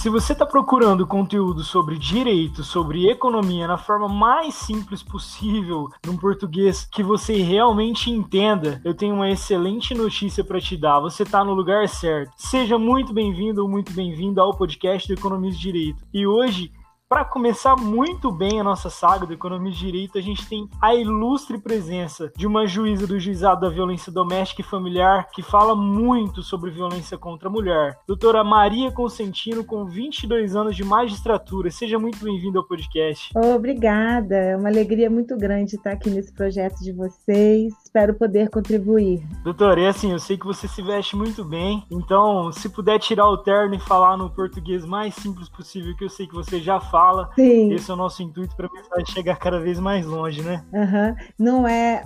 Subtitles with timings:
[0.00, 6.16] Se você está procurando conteúdo sobre direito, sobre economia na forma mais simples possível, num
[6.16, 11.00] português que você realmente entenda, eu tenho uma excelente notícia para te dar.
[11.00, 12.32] Você está no lugar certo.
[12.34, 16.02] Seja muito bem-vindo ou muito bem-vindo ao podcast do de Direito.
[16.14, 16.72] E hoje
[17.10, 20.94] para começar muito bem a nossa saga do Economia de Direito, a gente tem a
[20.94, 26.40] ilustre presença de uma juíza do Juizado da Violência Doméstica e Familiar que fala muito
[26.40, 27.98] sobre violência contra a mulher.
[28.06, 31.68] Doutora Maria Consentino, com 22 anos de magistratura.
[31.72, 33.32] Seja muito bem-vinda ao podcast.
[33.36, 37.74] Obrigada, é uma alegria muito grande estar aqui nesse projeto de vocês.
[37.82, 39.26] Espero poder contribuir.
[39.42, 43.28] Doutora, é assim, eu sei que você se veste muito bem, então se puder tirar
[43.28, 46.78] o terno e falar no português mais simples possível, que eu sei que você já
[46.78, 47.30] fala, fala.
[47.34, 47.72] Sim.
[47.72, 50.62] Esse é o nosso intuito para a mensagem chegar cada vez mais longe, né?
[50.72, 51.16] Uhum.
[51.38, 52.02] Não é,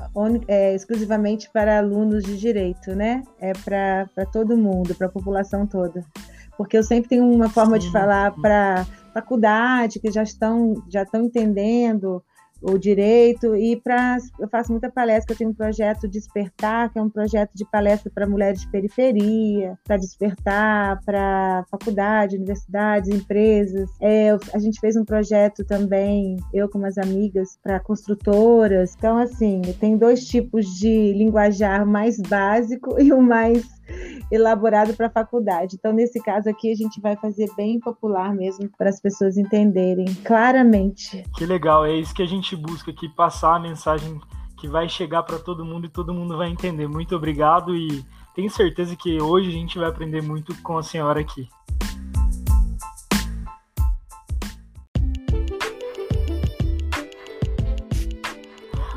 [0.47, 3.23] é, exclusivamente para alunos de direito, né?
[3.41, 6.05] É para todo mundo, para a população toda.
[6.57, 7.87] Porque eu sempre tenho uma forma Sim.
[7.87, 12.23] de falar para faculdade que já estão já estão entendendo
[12.65, 17.03] o direito e para eu faço muita palestra, eu tenho um projeto Despertar, que é
[17.03, 23.91] um projeto de palestra para mulheres de periferia, para despertar para faculdade, universidades, empresas.
[24.01, 28.95] É, a gente fez um projeto também, eu com umas amigas, para construtoras.
[28.97, 33.65] Então, assim, tem dois tipos de linguajar mais básico e o mais
[34.31, 35.77] elaborado para faculdade.
[35.79, 40.07] Então, nesse caso aqui, a gente vai fazer bem popular mesmo, para as pessoas entenderem
[40.25, 41.25] claramente.
[41.37, 44.21] Que legal, é isso que a gente busca aqui, passar a mensagem
[44.59, 46.89] que vai chegar para todo mundo e todo mundo vai entender.
[46.89, 51.21] Muito obrigado e tenho certeza que hoje a gente vai aprender muito com a senhora
[51.21, 51.49] aqui.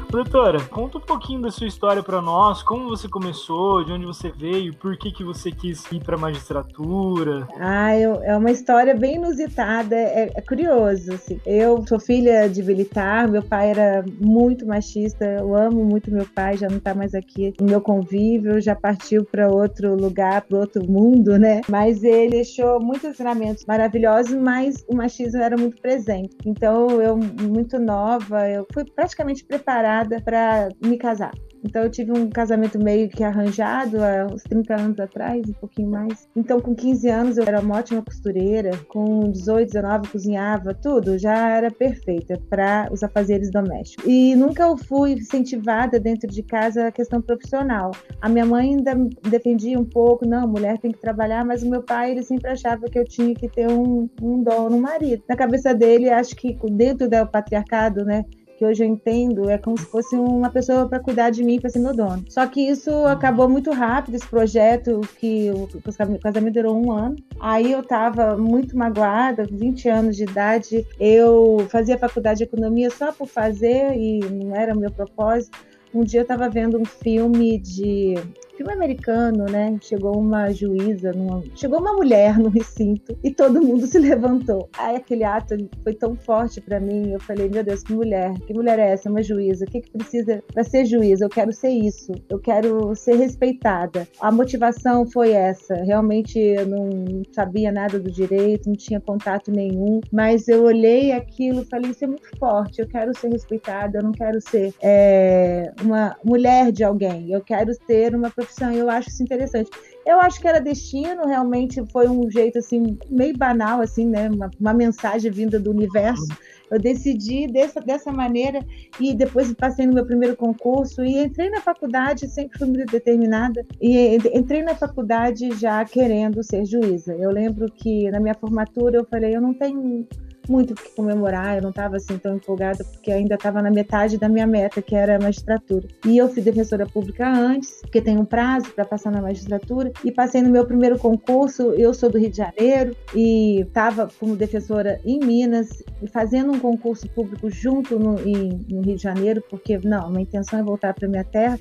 [0.09, 4.31] Doutora, conta um pouquinho da sua história para nós, como você começou, de onde você
[4.31, 7.45] veio, por que, que você quis ir para magistratura.
[7.59, 11.13] Ah, eu, é uma história bem inusitada, é, é, curioso.
[11.13, 11.41] Assim.
[11.45, 16.56] Eu sou filha de militar, meu pai era muito machista, eu amo muito meu pai,
[16.56, 20.89] já não está mais aqui no meu convívio, já partiu para outro lugar, para outro
[20.89, 21.62] mundo, né?
[21.68, 26.38] Mas ele deixou muitos ensinamentos maravilhosos, mas o machismo era muito presente.
[26.45, 31.31] Então, eu, muito nova, eu fui praticamente preparada para me casar.
[31.63, 35.90] Então eu tive um casamento meio que arranjado há uns 30 anos atrás, um pouquinho
[35.90, 36.28] mais.
[36.35, 41.50] Então com 15 anos eu era uma ótima costureira, com 18, 19 cozinhava, tudo, já
[41.50, 44.06] era perfeita para os afazeres domésticos.
[44.07, 47.91] E nunca eu fui incentivada dentro de casa a questão profissional.
[48.22, 48.96] A minha mãe ainda
[49.30, 52.86] defendia um pouco, não, mulher tem que trabalhar, mas o meu pai ele sempre achava
[52.86, 55.24] que eu tinha que ter um, um dono, um marido.
[55.28, 58.24] Na cabeça dele, acho que dentro do patriarcado, né,
[58.57, 61.69] que hoje eu entendo, é como se fosse uma pessoa para cuidar de mim, para
[61.69, 62.25] ser meu dono.
[62.28, 67.16] Só que isso acabou muito rápido, esse projeto, que o casamento durou um ano.
[67.40, 73.12] Aí eu estava muito magoada, 20 anos de idade, eu fazia faculdade de economia só
[73.12, 75.57] por fazer e não era o meu propósito.
[75.94, 78.16] Um dia eu estava vendo um filme de
[78.57, 79.78] filme americano, né?
[79.81, 81.44] Chegou uma juíza, numa...
[81.56, 84.68] chegou uma mulher no recinto e todo mundo se levantou.
[84.78, 88.53] Aí aquele ato foi tão forte para mim, eu falei, meu Deus, que mulher, que
[88.53, 89.09] mulher é essa?
[89.09, 91.25] Uma juíza, o que, que precisa para ser juíza?
[91.25, 94.07] Eu quero ser isso, eu quero ser respeitada.
[94.19, 100.01] A motivação foi essa, realmente eu não sabia nada do direito, não tinha contato nenhum,
[100.12, 104.12] mas eu olhei aquilo falei, isso é muito forte, eu quero ser respeitada, eu não
[104.12, 108.72] quero ser é, uma mulher de alguém, eu quero ter uma profissão.
[108.72, 109.69] Eu acho isso interessante.
[110.06, 114.30] Eu acho que era destino, realmente foi um jeito assim meio banal assim, né?
[114.30, 116.28] Uma, uma mensagem vinda do universo.
[116.72, 118.59] Eu decidi dessa, dessa maneira
[119.00, 123.66] e depois passei no meu primeiro concurso e entrei na faculdade, sempre fui muito determinada,
[123.81, 127.13] e entrei na faculdade já querendo ser juíza.
[127.13, 130.06] Eu lembro que na minha formatura eu falei, eu não tenho
[130.47, 134.18] muito o que comemorar, eu não estava assim tão empolgada porque ainda estava na metade
[134.18, 135.88] da minha meta, que era a magistratura.
[136.06, 140.12] E eu fui defensora pública antes, porque tem um prazo para passar na magistratura, e
[140.12, 141.71] passei no meu primeiro concurso.
[141.74, 146.60] Eu sou do Rio de Janeiro e estava como defensora em Minas, e fazendo um
[146.60, 150.94] concurso público junto no, em, no Rio de Janeiro, porque não, minha intenção é voltar
[150.94, 151.60] para minha terra.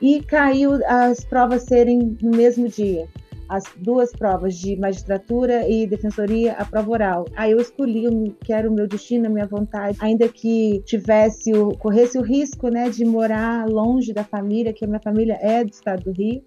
[0.00, 3.08] E caiu as provas serem no mesmo dia
[3.48, 7.24] as duas provas de magistratura e defensoria, a prova oral.
[7.34, 8.08] Aí eu escolhi
[8.44, 12.68] que era o meu destino, a minha vontade, ainda que tivesse o, corresse o risco,
[12.68, 16.42] né, de morar longe da família, que a minha família é do estado do Rio.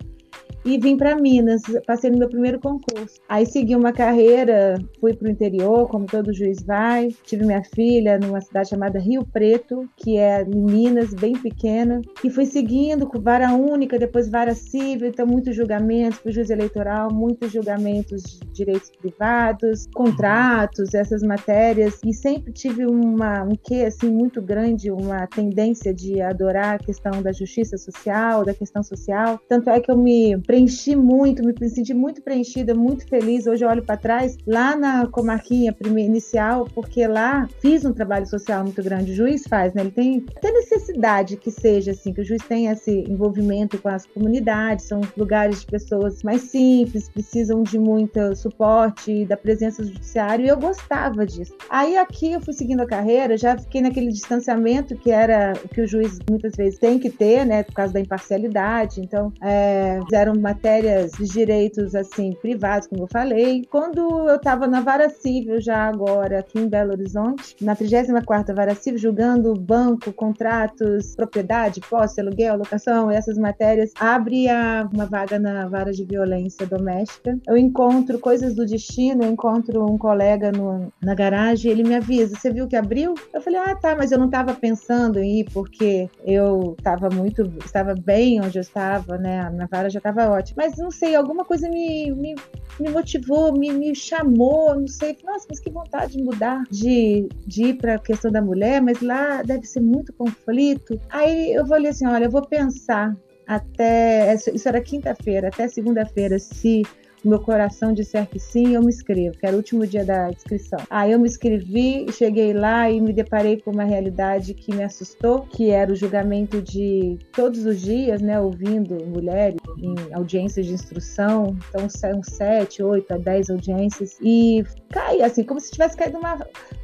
[0.63, 1.61] E vim para Minas.
[1.85, 3.19] Passei no meu primeiro concurso.
[3.27, 7.09] Aí segui uma carreira, fui para o interior, como todo juiz vai.
[7.23, 12.01] Tive minha filha numa cidade chamada Rio Preto, que é em Minas, bem pequena.
[12.23, 17.11] E fui seguindo com vara única, depois vara civil, então muitos julgamentos, fui juiz eleitoral,
[17.11, 21.99] muitos julgamentos de direitos privados, contratos, essas matérias.
[22.05, 27.21] E sempre tive uma, um quê, assim, muito grande, uma tendência de adorar a questão
[27.21, 29.39] da justiça social, da questão social.
[29.47, 33.47] Tanto é que eu me preenchi muito, me senti muito preenchida, muito feliz.
[33.47, 38.27] Hoje eu olho para trás, lá na comarquinha primeira, inicial, porque lá fiz um trabalho
[38.27, 39.13] social muito grande.
[39.13, 39.83] O juiz faz, né?
[39.83, 44.05] Ele tem até necessidade que seja assim, que o juiz tenha esse envolvimento com as
[44.05, 50.45] comunidades, são lugares de pessoas mais simples, precisam de muito suporte da presença do judiciário,
[50.45, 51.55] e eu gostava disso.
[51.69, 55.79] Aí aqui eu fui seguindo a carreira, já fiquei naquele distanciamento que era o que
[55.79, 58.99] o juiz muitas vezes tem que ter, né, por causa da imparcialidade.
[58.99, 63.65] Então, é, fizeram matérias de direitos assim privados, como eu falei.
[63.69, 68.75] Quando eu estava na vara civil já agora aqui em Belo Horizonte, na 34ª vara
[68.75, 75.67] civil, julgando banco, contratos, propriedade, posse, aluguel, locação, essas matérias, abre a, uma vaga na
[75.67, 77.37] vara de violência doméstica.
[77.47, 82.35] Eu encontro coisas do destino, eu encontro um colega no, na garagem, ele me avisa,
[82.35, 83.13] você viu que abriu?
[83.33, 87.43] Eu falei, ah, tá, mas eu não estava pensando em ir porque eu estava muito,
[87.63, 89.49] estava bem onde eu estava, né?
[89.51, 90.63] Na vara já estava ótima.
[90.65, 92.35] Mas não sei, alguma coisa me, me,
[92.79, 95.17] me motivou, me, me chamou, não sei.
[95.23, 99.01] Nossa, mas que vontade de mudar, de, de ir para a questão da mulher, mas
[99.01, 100.99] lá deve ser muito conflito.
[101.09, 104.33] Aí eu falei assim: olha, eu vou pensar até.
[104.33, 106.83] Isso era quinta-feira, até segunda-feira, se
[107.23, 110.79] meu coração disser que sim, eu me inscrevo, que era o último dia da inscrição.
[110.89, 115.41] Aí eu me inscrevi, cheguei lá e me deparei com uma realidade que me assustou,
[115.41, 121.55] que era o julgamento de todos os dias, né, ouvindo mulheres em audiências de instrução,
[121.69, 126.39] então são sete, oito dez audiências, e cai assim, como se tivesse caído uma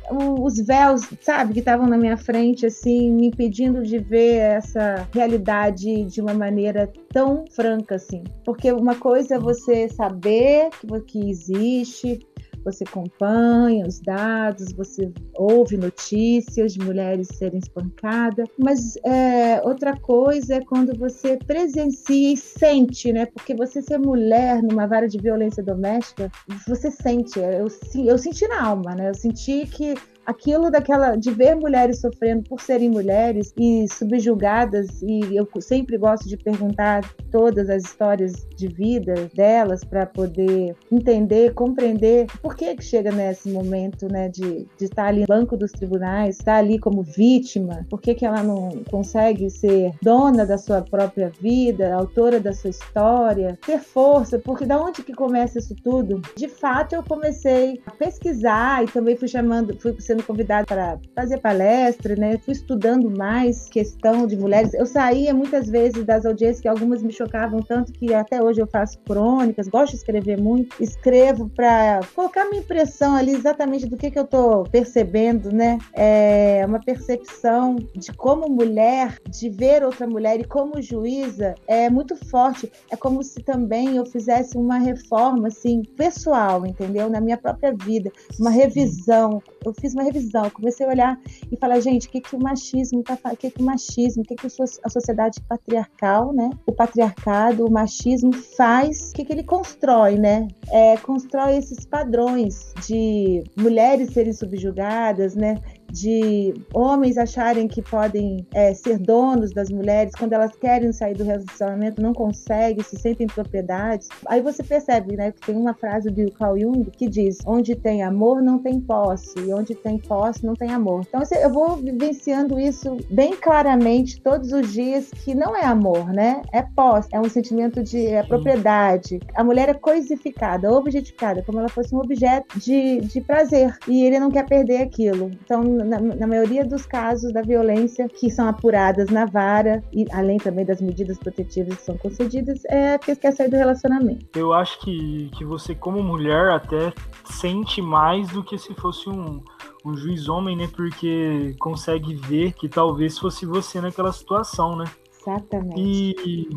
[0.10, 6.06] os véus, sabe, que estavam na minha frente, assim, me impedindo de ver essa realidade
[6.06, 8.24] de uma maneira tão franca, assim.
[8.46, 12.20] Porque uma coisa é você saber que, que existe,
[12.64, 20.56] você acompanha os dados, você ouve notícias de mulheres serem espancadas, mas é, outra coisa
[20.56, 23.26] é quando você presencia e sente, né?
[23.26, 26.30] Porque você ser mulher numa vara de violência doméstica,
[26.68, 27.68] você sente, eu,
[28.06, 29.10] eu senti na alma, né?
[29.10, 29.96] Eu senti que
[30.28, 36.28] aquilo daquela de ver mulheres sofrendo por serem mulheres e subjugadas e eu sempre gosto
[36.28, 37.02] de perguntar
[37.32, 43.50] todas as histórias de vida delas para poder entender, compreender por que que chega nesse
[43.50, 48.02] momento, né, de, de estar ali no banco dos tribunais, estar ali como vítima, por
[48.02, 53.58] que que ela não consegue ser dona da sua própria vida, autora da sua história,
[53.66, 56.22] ter força, porque da onde que começa isso tudo?
[56.36, 61.00] De fato, eu comecei a pesquisar e também fui chamando, fui sendo sendo convidada para
[61.16, 62.38] fazer palestra, né?
[62.40, 64.74] Fui estudando mais questão de mulheres.
[64.74, 68.68] Eu saía muitas vezes das audiências que algumas me chocavam tanto que até hoje eu
[68.68, 74.10] faço crônicas, gosto de escrever muito, escrevo para colocar minha impressão ali exatamente do que,
[74.10, 75.78] que eu estou percebendo, né?
[75.94, 82.16] É uma percepção de como mulher, de ver outra mulher e como juíza é muito
[82.16, 82.72] forte.
[82.92, 87.10] É como se também eu fizesse uma reforma assim pessoal, entendeu?
[87.10, 89.42] Na minha própria vida, uma revisão.
[89.66, 90.50] Eu fiz uma revisão.
[90.50, 91.20] Comecei a olhar
[91.52, 94.26] e falar, gente, o que, que o machismo tá o que, que o machismo, o
[94.26, 96.50] que, que a sociedade patriarcal, né?
[96.66, 100.48] O patriarcado, o machismo faz, o que, que ele constrói, né?
[100.72, 105.56] É, constrói esses padrões de mulheres serem subjugadas, né?
[105.92, 111.24] De homens acharem que podem é, ser donos das mulheres, quando elas querem sair do
[111.24, 114.10] relacionamento, não conseguem, se sentem propriedades.
[114.28, 118.04] Aí você percebe, né, que tem uma frase do Carl Jung que diz: onde tem
[118.04, 121.06] amor, não tem posse, e onde tem posse, não tem amor.
[121.08, 126.42] Então eu vou vivenciando isso bem claramente todos os dias, que não é amor, né?
[126.52, 129.20] É posse, é um sentimento de é propriedade.
[129.36, 134.20] A mulher é coisificada, objetificada, como ela fosse um objeto de, de prazer, e ele
[134.20, 135.32] não quer perder aquilo.
[135.44, 140.38] Então, na, na, maioria dos casos da violência que são apuradas na vara, e além
[140.38, 144.26] também das medidas protetivas que são concedidas, é que quer sair do relacionamento.
[144.36, 146.94] Eu acho que, que você, como mulher, até
[147.26, 149.44] sente mais do que se fosse um,
[149.86, 150.68] um juiz homem, né?
[150.76, 154.86] Porque consegue ver que talvez fosse você naquela situação, né?
[155.22, 155.82] Exatamente.
[155.82, 156.50] E,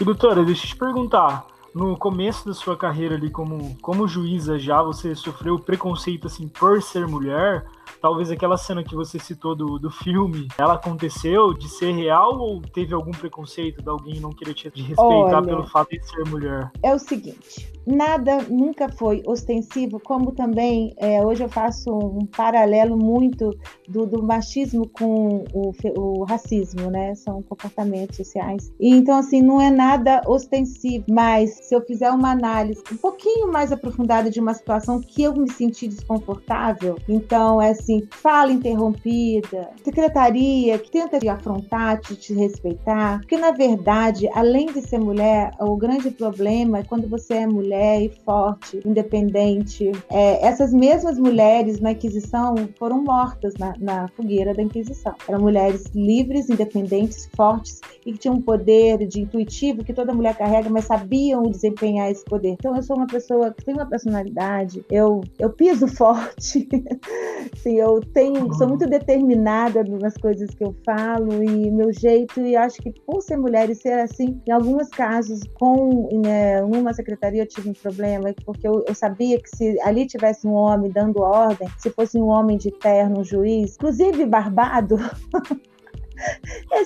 [0.00, 4.58] e doutora, deixa eu te perguntar no começo da sua carreira ali como, como juíza
[4.58, 7.66] já, você sofreu preconceito assim por ser mulher?
[8.00, 12.60] Talvez aquela cena que você citou do, do filme, ela aconteceu de ser real ou
[12.60, 16.70] teve algum preconceito de alguém não querer te respeitar Olha, pelo fato de ser mulher?
[16.82, 22.96] É o seguinte, nada nunca foi ostensivo, como também é, hoje eu faço um paralelo
[22.96, 23.56] muito
[23.88, 27.14] do, do machismo com o, o, racismo, né?
[27.14, 28.72] São comportamentos sociais.
[28.80, 33.52] E, então, assim, não é nada ostensivo, mas se eu fizer uma análise um pouquinho
[33.52, 39.70] mais aprofundada de uma situação que eu me senti desconfortável, então é assim, fala interrompida,
[39.82, 45.52] secretaria que tenta te afrontar, te, te respeitar, porque na verdade, além de ser mulher,
[45.60, 49.92] o grande problema é quando você é mulher e forte, independente.
[50.10, 55.14] É, essas mesmas mulheres na Inquisição foram mortas na, na, fogueira da Inquisição.
[55.28, 60.36] Eram mulheres livres, independentes, fortes e que tinham um poder de intuitivo que toda mulher
[60.36, 62.50] carrega, mas sabiam desempenhar esse poder.
[62.50, 66.68] Então eu sou uma pessoa que tem uma personalidade, eu, eu piso forte,
[67.56, 72.56] Sim, eu tenho, sou muito determinada nas coisas que eu falo e meu jeito, e
[72.56, 77.42] acho que por ser mulher e ser assim, em alguns casos, com né, uma secretaria
[77.42, 81.22] eu tive um problema, porque eu, eu, sabia que se ali tivesse um homem dando
[81.22, 84.96] ordem, se fosse um homem de terno, um juiz, inclusive barbado,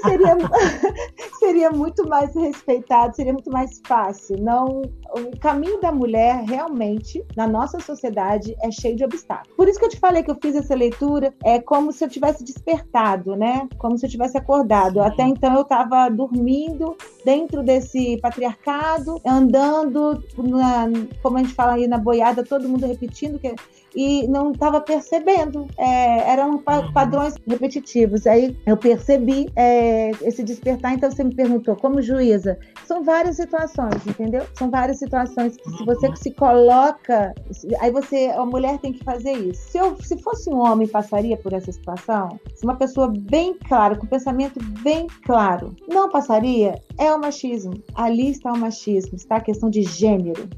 [0.03, 0.37] seria,
[1.39, 4.37] seria muito mais respeitado, seria muito mais fácil.
[4.41, 4.83] Não,
[5.15, 9.57] o caminho da mulher realmente na nossa sociedade é cheio de obstáculos.
[9.57, 12.09] Por isso que eu te falei que eu fiz essa leitura é como se eu
[12.09, 13.69] tivesse despertado, né?
[13.79, 15.01] Como se eu tivesse acordado.
[15.01, 20.87] Até então eu estava dormindo dentro desse patriarcado, andando, na,
[21.23, 23.55] como a gente fala aí na boiada, todo mundo repetindo que
[23.95, 25.67] e não estava percebendo.
[25.77, 28.27] É, eram pa padrões repetitivos.
[28.27, 30.95] Aí eu percebi é, esse despertar.
[30.95, 32.59] Então você me perguntou, como juíza?
[32.87, 34.47] São várias situações, entendeu?
[34.55, 37.35] São várias situações que se você se coloca,
[37.81, 39.71] aí você, a mulher tem que fazer isso.
[39.71, 42.39] Se eu, se fosse um homem, passaria por essa situação?
[42.55, 46.81] Se uma pessoa bem clara, com pensamento bem claro, não passaria?
[46.99, 47.83] É o machismo.
[47.95, 50.49] Ali está o machismo, está a questão de gênero,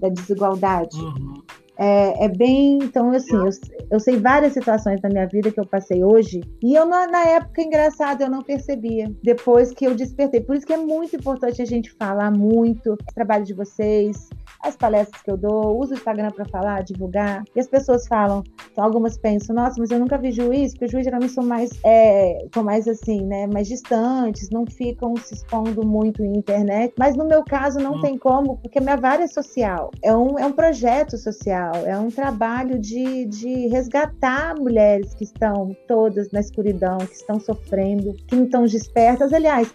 [0.00, 0.98] da desigualdade.
[0.98, 1.42] Uhum.
[1.82, 2.78] É, é, bem.
[2.82, 3.48] Então, assim, eu,
[3.90, 7.26] eu, sei várias situações da minha vida que eu passei hoje, e eu, na, na,
[7.26, 9.10] época, engraçado, eu não percebia.
[9.22, 10.42] Depois que eu despertei.
[10.42, 14.28] Por isso que é muito importante a gente falar muito o trabalho de vocês,
[14.62, 17.44] as palestras que eu dou, uso o Instagram para falar, divulgar.
[17.54, 20.90] E as pessoas falam, então algumas pensam, nossa, mas eu nunca vi juiz, porque os
[20.90, 25.86] juízes geralmente são mais, é, são mais assim, né, mais distantes, não ficam se expondo
[25.86, 26.92] muito em internet.
[26.98, 28.00] Mas no meu caso não hum.
[28.00, 29.90] tem como, porque a minha vara é social.
[30.02, 35.76] É um, é um projeto social, é um trabalho de, de resgatar mulheres que estão
[35.86, 39.32] todas na escuridão, que estão sofrendo, que não estão despertas.
[39.32, 39.72] Aliás,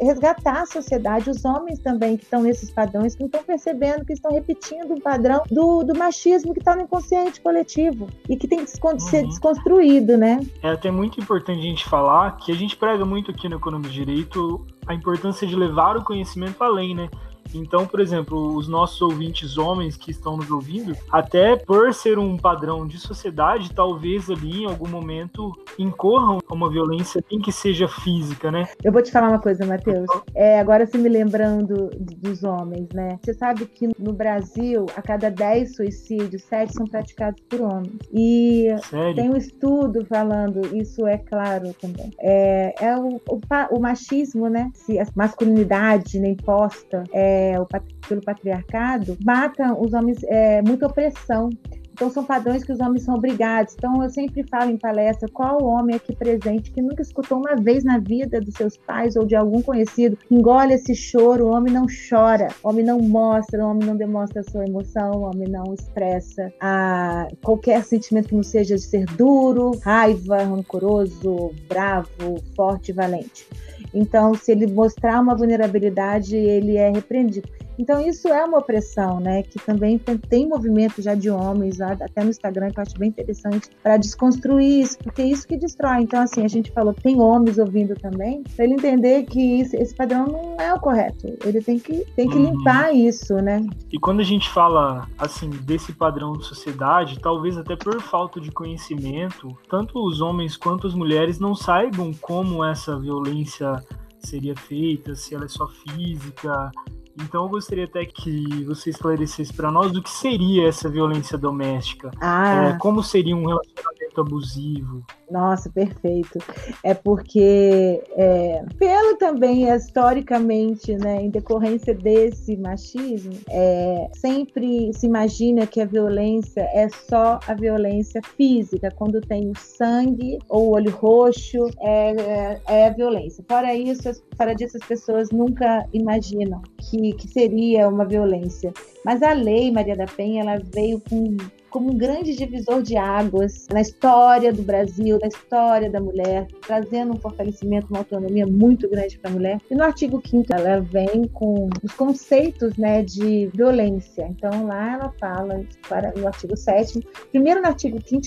[0.00, 4.12] resgatar a sociedade, os homens também que estão nesses padrões, que não estão percebendo que
[4.12, 8.64] estão repetindo o padrão do, do machismo que está no inconsciente coletivo e que tem
[8.64, 8.98] que uhum.
[8.98, 10.40] ser desconstruído, né?
[10.62, 13.90] É até muito importante a gente falar que a gente prega muito aqui no Economia
[13.90, 17.08] de Direito a importância de levar o conhecimento além, né?
[17.54, 22.36] Então, por exemplo, os nossos ouvintes homens que estão nos ouvindo, até por ser um
[22.36, 28.50] padrão de sociedade, talvez ali em algum momento incorram uma violência em que seja física,
[28.50, 28.68] né?
[28.82, 30.06] Eu vou te falar uma coisa, Matheus.
[30.34, 33.18] É, agora se me lembrando dos homens, né?
[33.22, 37.98] Você sabe que no Brasil, a cada 10 suicídios, 7 são praticados por homens.
[38.12, 39.14] E Sério?
[39.14, 42.10] tem um estudo falando, isso é claro também.
[42.20, 44.70] É, é o, o, o machismo, né?
[44.74, 47.66] Se a masculinidade nem posta é, é, o,
[48.08, 51.50] pelo patriarcado, matam os homens, é, muita opressão.
[51.92, 53.74] Então, são padrões que os homens são obrigados.
[53.74, 57.84] Então, eu sempre falo em palestra: qual homem aqui presente que nunca escutou uma vez
[57.84, 61.86] na vida dos seus pais ou de algum conhecido, engole esse choro, o homem não
[61.86, 65.72] chora, o homem não mostra, o homem não demonstra a sua emoção, o homem não
[65.72, 72.94] expressa a, qualquer sentimento que não seja de ser duro, raiva, rancoroso, bravo, forte e
[72.94, 73.46] valente.
[73.92, 77.48] Então, se ele mostrar uma vulnerabilidade, ele é repreendido.
[77.78, 79.42] Então, isso é uma opressão, né?
[79.42, 83.08] Que também tem, tem movimento já de homens, até no Instagram, que eu acho bem
[83.08, 86.02] interessante, para desconstruir isso, porque é isso que destrói.
[86.02, 89.76] Então, assim, a gente falou que tem homens ouvindo também, para ele entender que esse,
[89.76, 91.26] esse, padrão não é o correto.
[91.44, 92.52] Ele tem que, tem que uhum.
[92.52, 93.64] limpar isso, né?
[93.92, 98.50] E quando a gente fala, assim, desse padrão de sociedade, talvez até por falta de
[98.50, 103.82] conhecimento, tanto os homens quanto as mulheres não saibam como essa violência
[104.18, 106.70] seria feita, se ela é só física,
[107.18, 112.10] então eu gostaria até que você esclarecesse para nós o que seria essa violência doméstica.
[112.20, 112.70] Ah.
[112.70, 115.04] É, como seria um relacionamento relacionamento abusivo?
[115.30, 116.38] Nossa, perfeito.
[116.82, 125.66] É porque, é, pelo também historicamente, né, em decorrência desse machismo, é, sempre se imagina
[125.66, 130.90] que a violência é só a violência física, quando tem o sangue ou o olho
[130.92, 133.44] roxo, é, é, é violência.
[133.48, 134.02] Fora isso,
[134.36, 138.72] fora disso, as pessoas nunca imaginam que, que seria uma violência.
[139.04, 141.36] Mas a lei Maria da Penha, ela veio com
[141.76, 147.12] como um grande divisor de águas na história do Brasil, na história da mulher, trazendo
[147.12, 149.60] um fortalecimento, uma autonomia muito grande para a mulher.
[149.70, 154.26] E no artigo 5 ela vem com os conceitos né, de violência.
[154.30, 158.26] Então lá ela fala, para, no artigo 7 primeiro no artigo 5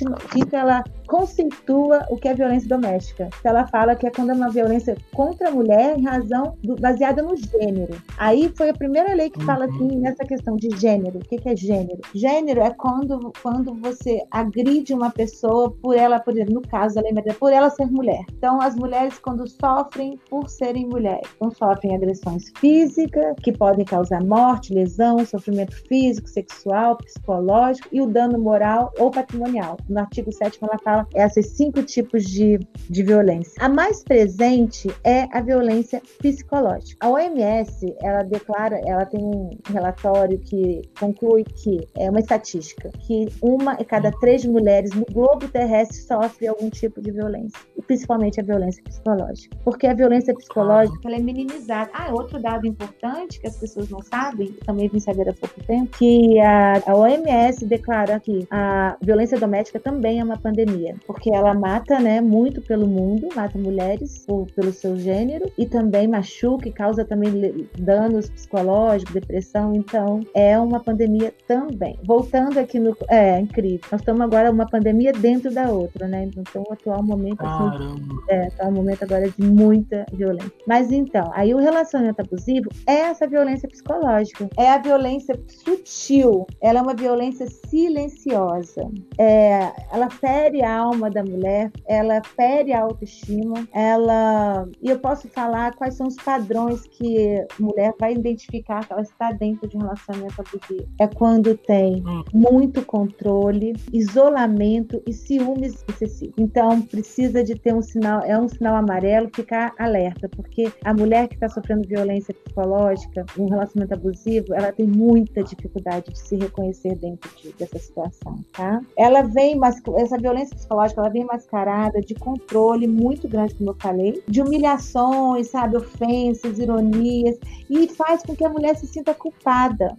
[0.56, 3.30] ela conceitua o que é violência doméstica.
[3.44, 7.22] Ela fala que é quando é uma violência contra a mulher em razão do, baseada
[7.22, 7.96] no gênero.
[8.18, 11.18] Aí foi a primeira lei que fala assim nessa questão de gênero.
[11.18, 12.00] O que, que é gênero?
[12.14, 17.12] Gênero é quando quando você agride uma pessoa por ela, por exemplo, no caso Lei
[17.12, 18.24] Maria, por ela ser mulher.
[18.38, 24.24] Então, as mulheres, quando sofrem por serem mulheres, então sofrem agressões físicas, que podem causar
[24.24, 29.76] morte, lesão, sofrimento físico, sexual, psicológico e o dano moral ou patrimonial.
[29.90, 32.60] No artigo 7 ela fala esses cinco tipos de,
[32.90, 33.54] de violência.
[33.60, 36.98] A mais presente é a violência psicológica.
[37.02, 43.28] A OMS, ela declara, ela tem um relatório que conclui que é uma estatística que
[43.42, 48.40] uma e cada três mulheres no globo terrestre sofre algum tipo de violência, e principalmente
[48.40, 49.58] a violência psicológica.
[49.64, 51.90] Porque a violência psicológica ela é minimizada.
[51.94, 55.98] Ah, outro dado importante que as pessoas não sabem, também vim saber há pouco tempo,
[55.98, 61.54] que a, a OMS declara que a violência doméstica também é uma pandemia, porque ela
[61.54, 66.72] mata, né, muito pelo mundo, mata mulheres por, pelo seu gênero e também machuca e
[66.72, 69.74] causa também danos psicológicos, depressão.
[69.74, 72.00] Então, é uma pandemia também.
[72.04, 73.82] Voltando aqui no, é, incrível.
[73.92, 76.30] Nós estamos agora uma pandemia dentro da outra, né?
[76.36, 77.96] Então, o atual momento, assim,
[78.28, 80.52] é, atual momento agora é de muita violência.
[80.68, 86.80] Mas então, aí o relacionamento abusivo é essa violência psicológica, é a violência sutil, ela
[86.80, 88.90] é uma violência silenciosa.
[89.18, 94.68] É, ela fere a alma da mulher, ela fere a autoestima, ela.
[94.82, 99.02] E eu posso falar quais são os padrões que a mulher vai identificar que ela
[99.02, 100.90] está dentro de um relacionamento abusivo.
[101.00, 102.24] É quando tem hum.
[102.34, 106.34] muito controle, isolamento e ciúmes excessivos.
[106.50, 111.28] Então, precisa de ter um sinal, é um sinal amarelo, ficar alerta, porque a mulher
[111.28, 116.96] que está sofrendo violência psicológica, um relacionamento abusivo, ela tem muita dificuldade de se reconhecer
[116.96, 118.82] dentro de, dessa situação, tá?
[118.98, 119.60] Ela vem,
[119.98, 125.52] essa violência psicológica, ela vem mascarada de controle muito grande, como eu falei, de humilhações,
[125.52, 127.38] sabe, ofensas, ironias,
[127.70, 129.96] e faz com que a mulher se sinta culpada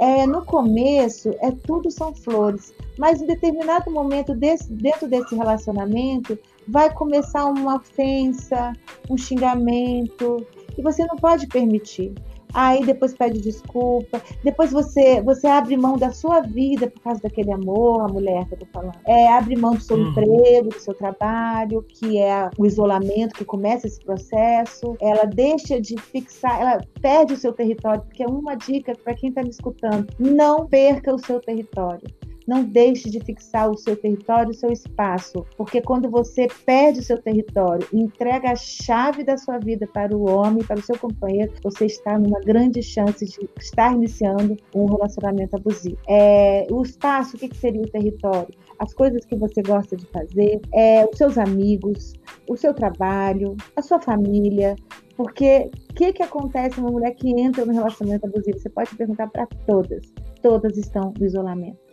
[0.00, 6.38] é, no começo é tudo são flores, mas em determinado momento desse, dentro desse relacionamento
[6.66, 8.72] vai começar uma ofensa,
[9.10, 12.14] um xingamento, e você não pode permitir
[12.54, 17.52] aí depois pede desculpa, depois você você abre mão da sua vida por causa daquele
[17.52, 18.98] amor, a mulher que eu tô falando.
[19.06, 20.10] É, abre mão do seu uhum.
[20.10, 24.96] emprego, do seu trabalho, que é o isolamento que começa esse processo.
[25.00, 29.28] Ela deixa de fixar, ela perde o seu território, porque é uma dica para quem
[29.28, 32.08] está me escutando: não perca o seu território.
[32.50, 37.02] Não deixe de fixar o seu território, o seu espaço, porque quando você perde o
[37.04, 41.52] seu território entrega a chave da sua vida para o homem, para o seu companheiro,
[41.62, 45.96] você está numa grande chance de estar iniciando um relacionamento abusivo.
[46.08, 48.52] É, o espaço, o que seria o território?
[48.80, 52.14] As coisas que você gosta de fazer, é, os seus amigos,
[52.48, 54.74] o seu trabalho, a sua família,
[55.16, 58.58] porque o que, que acontece uma mulher que entra no relacionamento abusivo?
[58.58, 60.12] Você pode perguntar para todas.
[60.42, 61.89] Todas estão no isolamento.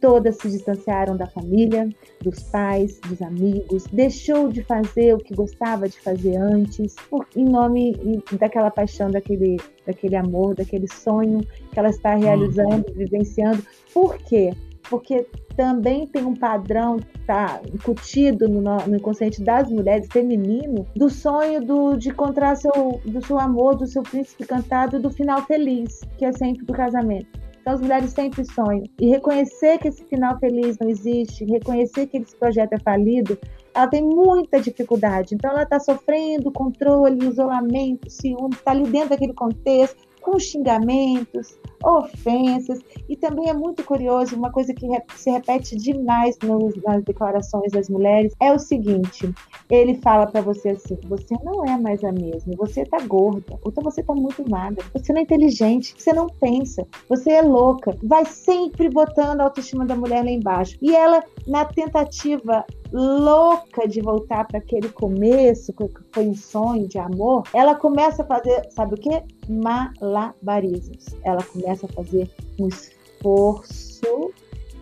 [0.00, 1.88] Todas se distanciaram da família,
[2.22, 7.44] dos pais, dos amigos, deixou de fazer o que gostava de fazer antes, por, em
[7.44, 12.94] nome daquela paixão, daquele, daquele amor, daquele sonho que ela está realizando, uhum.
[12.94, 13.62] vivenciando.
[13.92, 14.54] Por quê?
[14.88, 21.10] Porque também tem um padrão que está incutido no, no, inconsciente das mulheres feminino do
[21.10, 26.00] sonho do, de encontrar seu, do seu amor, do seu príncipe cantado, do final feliz,
[26.16, 27.49] que é sempre do casamento.
[27.70, 28.82] Então, as mulheres sempre sonham.
[29.00, 33.38] E reconhecer que esse final feliz não existe, reconhecer que esse projeto é falido,
[33.72, 35.36] ela tem muita dificuldade.
[35.36, 42.78] Então, ela está sofrendo controle, isolamento, ciúme, está ali dentro daquele contexto, com xingamentos, ofensas.
[43.08, 47.88] E também é muito curioso, uma coisa que se repete demais nos, nas declarações das
[47.88, 49.32] mulheres é o seguinte:
[49.68, 53.70] ele fala para você assim, você não é mais a mesma, você tá gorda, ou
[53.70, 57.96] então você tá muito magra, você não é inteligente, você não pensa, você é louca,
[58.02, 60.76] vai sempre botando a autoestima da mulher lá embaixo.
[60.80, 66.98] E ela, na tentativa louca de voltar para aquele começo, que foi um sonho de
[66.98, 69.22] amor, ela começa a fazer, sabe o que?
[69.48, 71.06] Malabarismos.
[71.24, 74.32] Ela começa a fazer um esforço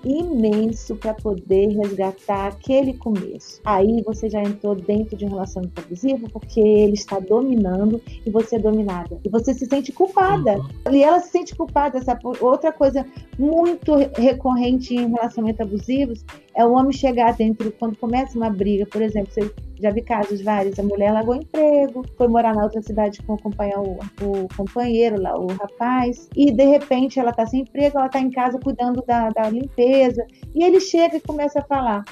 [0.04, 3.60] imenso para poder resgatar aquele começo.
[3.64, 8.56] Aí você já entrou dentro de um relacionamento abusivo porque ele está dominando e você
[8.56, 9.18] é dominada.
[9.24, 10.56] E você se sente culpada.
[10.56, 10.94] Uhum.
[10.94, 12.00] E ela se sente culpada.
[12.02, 12.22] Sabe?
[12.40, 13.04] Outra coisa
[13.38, 16.24] muito recorrente em relacionamentos abusivos
[16.58, 19.48] é o homem chegar dentro, quando começa uma briga, por exemplo, você
[19.80, 23.78] já vi casos vários, a mulher largou emprego, foi morar na outra cidade com acompanhar
[23.78, 28.18] o, o companheiro lá, o rapaz, e de repente ela tá sem emprego, ela tá
[28.18, 32.04] em casa cuidando da, da limpeza, e ele chega e começa a falar: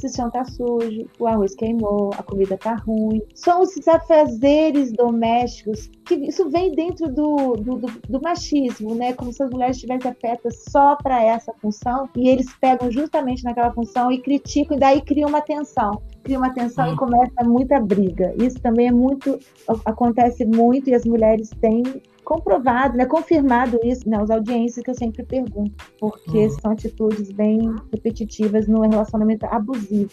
[0.00, 3.20] se o chão tá sujo, o arroz queimou, a comida tá ruim.
[3.34, 9.12] São os afazeres domésticos que isso vem dentro do, do, do, do machismo, né?
[9.12, 13.72] Como se as mulheres tivessem afetas só para essa função e eles pegam justamente naquela
[13.72, 18.34] função e criticam e daí criam uma tensão cria uma tensão e começa muita briga.
[18.38, 19.38] Isso também é muito
[19.84, 21.82] acontece muito e as mulheres têm
[22.30, 26.50] comprovado, né, confirmado isso nas audiências que eu sempre pergunto, porque uhum.
[26.50, 30.12] são atitudes bem repetitivas no relacionamento abusivo.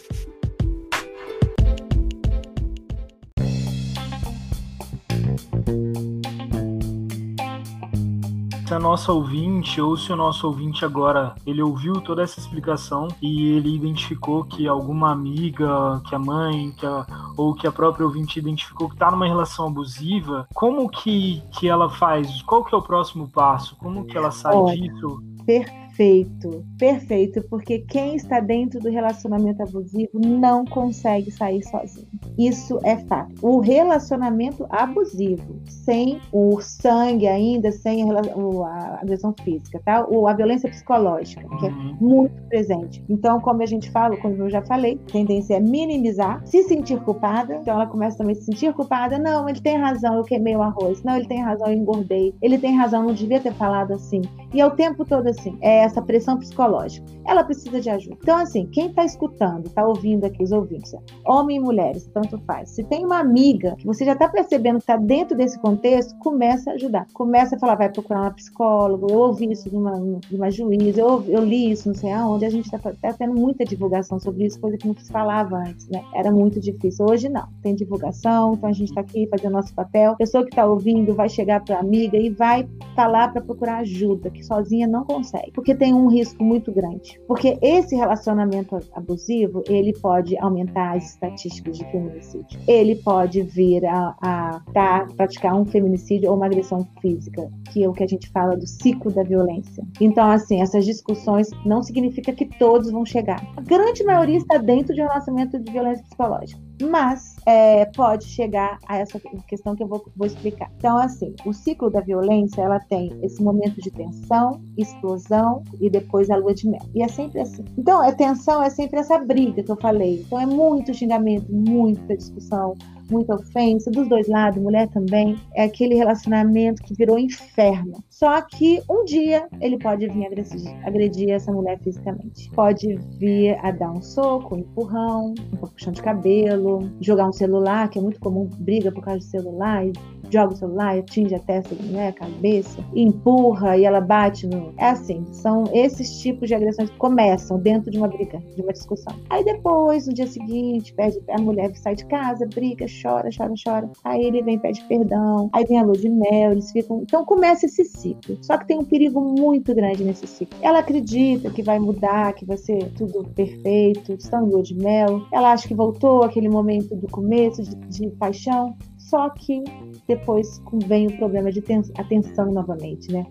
[8.68, 13.08] se a nossa ouvinte ou se o nosso ouvinte agora ele ouviu toda essa explicação
[13.22, 17.06] e ele identificou que alguma amiga, que a mãe, que a,
[17.38, 21.90] ou que a própria ouvinte identificou que está numa relação abusiva, como que, que ela
[21.90, 22.42] faz?
[22.42, 23.76] Qual que é o próximo passo?
[23.78, 25.24] Como que ela sai Olha, disso?
[25.46, 32.06] Perfeito Perfeito, perfeito, porque quem está dentro do relacionamento abusivo não consegue sair sozinho.
[32.38, 33.34] Isso é fato.
[33.42, 40.06] O relacionamento abusivo, sem o sangue ainda, sem a, agressão física, tá?
[40.08, 41.98] Ou a violência psicológica, que é uhum.
[42.00, 43.04] muito presente.
[43.10, 47.00] Então, como a gente fala, como eu já falei, a tendência é minimizar, se sentir
[47.02, 47.56] culpada.
[47.56, 49.18] Então, ela começa também a se sentir culpada.
[49.18, 51.02] Não, ele tem razão, eu queimei o arroz.
[51.02, 52.36] Não, ele tem razão, eu engordei.
[52.40, 54.22] Ele tem razão, não devia ter falado assim.
[54.54, 55.58] E é o tempo todo assim.
[55.60, 57.06] É essa pressão psicológica.
[57.26, 58.18] Ela precisa de ajuda.
[58.22, 60.96] Então, assim, quem está escutando, está ouvindo aqui os ouvintes,
[61.26, 62.70] homem e mulheres, tanto faz.
[62.70, 66.72] Se tem uma amiga que você já está percebendo que está dentro desse contexto, começa
[66.72, 67.08] a ajudar.
[67.14, 71.02] Começa a falar, vai procurar uma psicóloga, eu ouvi isso de uma, de uma juíza,
[71.02, 72.46] eu, eu li isso, não sei aonde.
[72.46, 75.88] A gente está tá tendo muita divulgação sobre isso, coisa que não se falava antes,
[75.90, 76.04] né?
[76.14, 77.06] Era muito difícil.
[77.06, 77.48] Hoje não.
[77.62, 80.14] Tem divulgação, então a gente está aqui fazendo nosso papel.
[80.14, 83.78] A pessoa que está ouvindo vai chegar para a amiga e vai falar para procurar
[83.78, 85.52] ajuda, que sozinha não consegue.
[85.52, 87.20] Porque tem um risco muito grande.
[87.28, 92.60] Porque esse relacionamento abusivo, ele pode aumentar as estatísticas de feminicídio.
[92.68, 97.90] Ele pode vir a, a tá, praticar um feminicídio ou uma agressão física, que é
[97.90, 99.84] o que a gente fala do ciclo da violência.
[100.02, 103.42] Então, assim, essas discussões não significa que todos vão chegar.
[103.56, 108.78] A grande maioria está dentro de um relacionamento de violência psicológica mas é, pode chegar
[108.88, 110.72] a essa questão que eu vou, vou, explicar.
[110.78, 116.30] Então, assim, o ciclo da violência, ela tem esse momento de tensão, explosão e depois
[116.30, 116.82] a lua de mel.
[116.94, 117.64] E é sempre assim.
[117.78, 120.22] Então, a tensão é sempre essa briga que eu falei.
[120.26, 122.76] Então, é muito xingamento, muita discussão,
[123.10, 125.38] muita ofensa dos dois lados, mulher também.
[125.56, 128.04] É aquele relacionamento que virou inferno.
[128.10, 132.50] Só que um dia ele pode vir agredir, agredir essa mulher fisicamente.
[132.52, 137.90] Pode vir a dar um soco, um empurrão, um puxão de cabelo, jogar um celular,
[137.90, 139.94] que é muito comum, briga por causa de celular, e
[140.32, 144.74] joga o celular, atinge a testa né, a cabeça, empurra e ela bate no.
[144.78, 148.74] É assim, são esses tipos de agressões que começam dentro de uma briga, de uma
[148.74, 149.14] discussão.
[149.30, 153.90] Aí depois, no dia seguinte, pede, a mulher sai de casa, briga, chora, chora, chora.
[154.04, 157.02] Aí ele vem pede perdão, aí vem a lua de mel, eles ficam.
[157.02, 158.38] Então começa esse ciclo.
[158.42, 160.58] Só que tem um perigo muito grande nesse ciclo.
[160.62, 165.22] Ela acredita que vai mudar, que vai ser tudo perfeito, estão em lua de mel.
[165.32, 168.76] Ela acha que voltou aquele momento do começo de, de paixão.
[168.98, 169.64] Só que
[170.06, 171.64] depois vem o problema de
[171.98, 173.26] atenção novamente, né?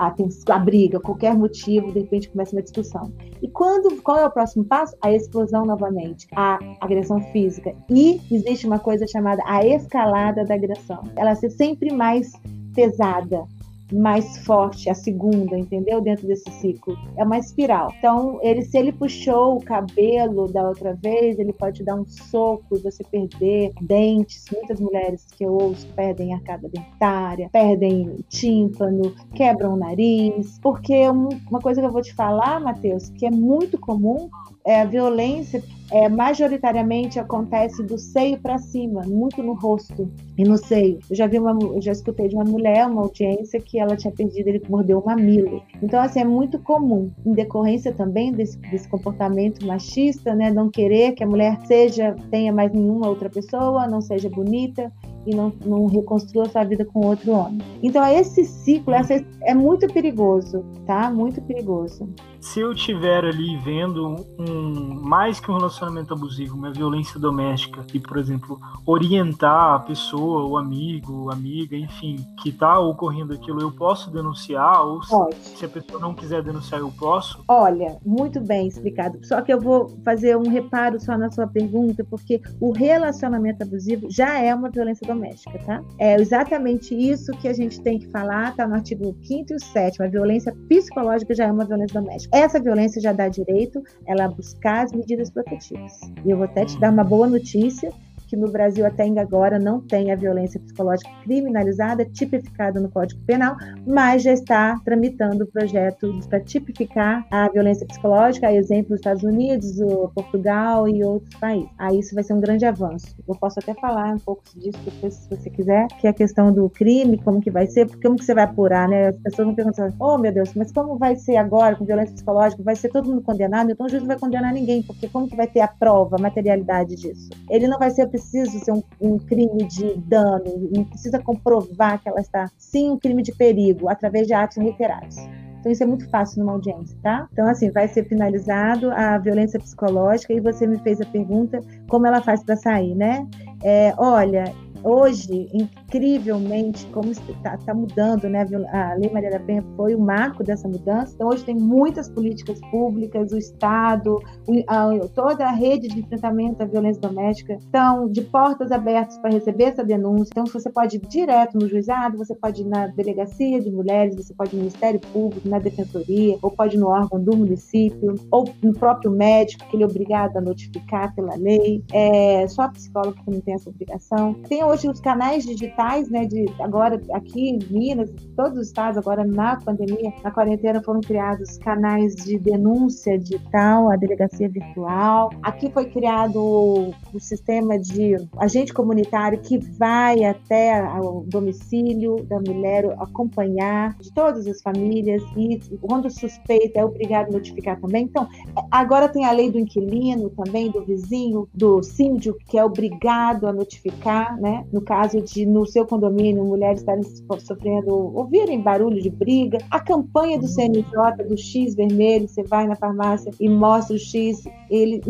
[0.00, 0.14] A,
[0.54, 3.12] a, briga, qualquer motivo, de repente começa uma discussão.
[3.42, 4.96] E quando, qual é o próximo passo?
[5.02, 7.74] A explosão novamente, a agressão física.
[7.90, 11.02] E existe uma coisa chamada a escalada da agressão.
[11.16, 12.32] Ela ser sempre mais
[12.74, 13.44] pesada,
[13.92, 16.00] mais forte, a segunda, entendeu?
[16.00, 16.96] Dentro desse ciclo.
[17.16, 17.92] É uma espiral.
[17.98, 22.76] Então, ele, se ele puxou o cabelo da outra vez, ele pode dar um soco
[22.76, 24.44] e você perder dentes.
[24.52, 30.58] Muitas mulheres que eu ouço perdem arcada dentária, perdem tímpano, quebram o nariz.
[30.60, 34.28] Porque uma coisa que eu vou te falar, Matheus, que é muito comum,
[34.64, 40.56] é a violência é, majoritariamente acontece do seio para cima, muito no rosto e no
[40.56, 41.00] seio.
[41.10, 44.48] Eu já vi uma, já escutei de uma mulher, uma audiência que ela tinha perdido,
[44.48, 45.62] ele mordeu o mamilo.
[45.82, 51.12] Então assim é muito comum, em decorrência também desse, desse comportamento machista, né, não querer
[51.12, 54.92] que a mulher seja tenha mais nenhuma outra pessoa, não seja bonita
[55.26, 57.58] e não, não reconstrua sua vida com outro homem.
[57.82, 61.10] Então esse ciclo essa, é muito perigoso, tá?
[61.10, 62.08] Muito perigoso
[62.40, 67.98] se eu tiver ali vendo um mais que um relacionamento abusivo, uma violência doméstica e,
[67.98, 74.10] por exemplo, orientar a pessoa, o amigo, amiga, enfim, que está ocorrendo aquilo, eu posso
[74.10, 75.36] denunciar ou Pode.
[75.36, 77.42] se a pessoa não quiser denunciar, eu posso?
[77.48, 79.18] Olha, muito bem explicado.
[79.26, 84.10] Só que eu vou fazer um reparo só na sua pergunta, porque o relacionamento abusivo
[84.10, 85.82] já é uma violência doméstica, tá?
[85.98, 90.02] É exatamente isso que a gente tem que falar, tá no artigo 5 e 7
[90.02, 92.29] A violência psicológica já é uma violência doméstica.
[92.32, 95.92] Essa violência já dá direito ela a buscar as medidas protetivas.
[96.24, 97.92] E eu vou até te dar uma boa notícia
[98.30, 103.56] que no Brasil até agora não tem a violência psicológica criminalizada, tipificada no Código Penal,
[103.84, 109.24] mas já está tramitando o projeto para tipificar a violência psicológica, a exemplo dos Estados
[109.24, 109.78] Unidos,
[110.14, 111.68] Portugal e outros países.
[111.76, 113.16] Aí isso vai ser um grande avanço.
[113.26, 116.52] Eu posso até falar um pouco disso depois, se você quiser, que é a questão
[116.52, 119.08] do crime, como que vai ser, porque como que você vai apurar, né?
[119.08, 122.62] As pessoas vão perguntar, oh meu Deus, mas como vai ser agora com violência psicológica?
[122.62, 123.72] Vai ser todo mundo condenado?
[123.72, 126.22] Então o juiz não vai condenar ninguém, porque como que vai ter a prova, a
[126.22, 127.30] materialidade disso?
[127.48, 132.08] Ele não vai ser preciso ser um, um, crime de dano, não precisa comprovar que
[132.08, 135.16] ela está sim um crime de perigo através de atos reiterados.
[135.58, 137.28] Então, isso é muito fácil numa audiência, tá?
[137.32, 142.06] Então, assim, vai ser finalizado a violência psicológica e você me fez a pergunta como
[142.06, 143.26] ela faz para sair, né?
[143.62, 144.44] É, olha,
[144.82, 148.46] hoje, incrivelmente, como está tá mudando, né?
[148.72, 151.12] A Lei Maria da Penha foi o marco dessa mudança.
[151.14, 156.62] Então, hoje tem muitas políticas públicas, o Estado, o, a, toda a rede de enfrentamento
[156.62, 160.30] à violência doméstica estão de portas abertas para receber essa denúncia.
[160.32, 164.34] Então, você pode ir direto no juizado, você pode ir na delegacia de mulheres, você
[164.34, 168.48] pode ir no Ministério Público, na defensoria, ou pode ir no órgão do município, ou
[168.62, 171.82] no próprio médico, que ele é obrigado a notificar pela lei.
[171.92, 174.34] É, só psicóloga que não tem essa obrigação.
[174.48, 179.24] Tem hoje os canais digitais, né, de agora aqui em Minas, todos os estados agora
[179.24, 185.30] na pandemia, na quarentena foram criados canais de denúncia digital, a delegacia virtual.
[185.42, 192.86] Aqui foi criado o, sistema de agente comunitário que vai até o domicílio da mulher
[192.98, 198.04] acompanhar de todas as famílias e quando suspeita é obrigado a notificar também.
[198.04, 198.26] Então,
[198.70, 203.52] agora tem a lei do inquilino também, do vizinho, do síndico, que é obrigado a
[203.52, 204.59] notificar, né?
[204.72, 209.58] No caso de, no seu condomínio, mulheres estarem sofrendo, ouvirem barulho de briga.
[209.70, 210.84] A campanha do CNJ,
[211.28, 215.00] do X vermelho, você vai na farmácia e mostra o X, ele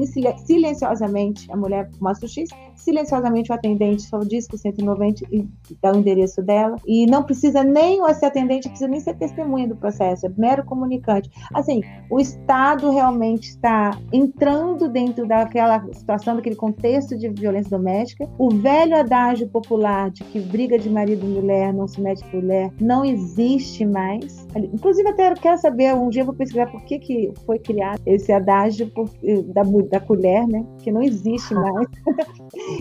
[0.45, 5.47] silenciosamente, a mulher mostra o X, silenciosamente o atendente só diz que o 190 e
[5.81, 6.77] dá o endereço dela.
[6.87, 11.31] E não precisa nem esse atendente, precisa nem ser testemunha do processo, é mero comunicante.
[11.55, 18.29] Assim, o Estado realmente está entrando dentro daquela situação, daquele contexto de violência doméstica.
[18.39, 22.71] O velho adágio popular de que briga de marido e mulher não se mete mulher
[22.81, 24.47] não existe mais.
[24.57, 28.33] Inclusive, até quero saber, um dia eu vou pesquisar por que, que foi criado esse
[28.33, 30.65] adágio por, eh, da, da colher, né?
[30.83, 31.87] Que não existe mais.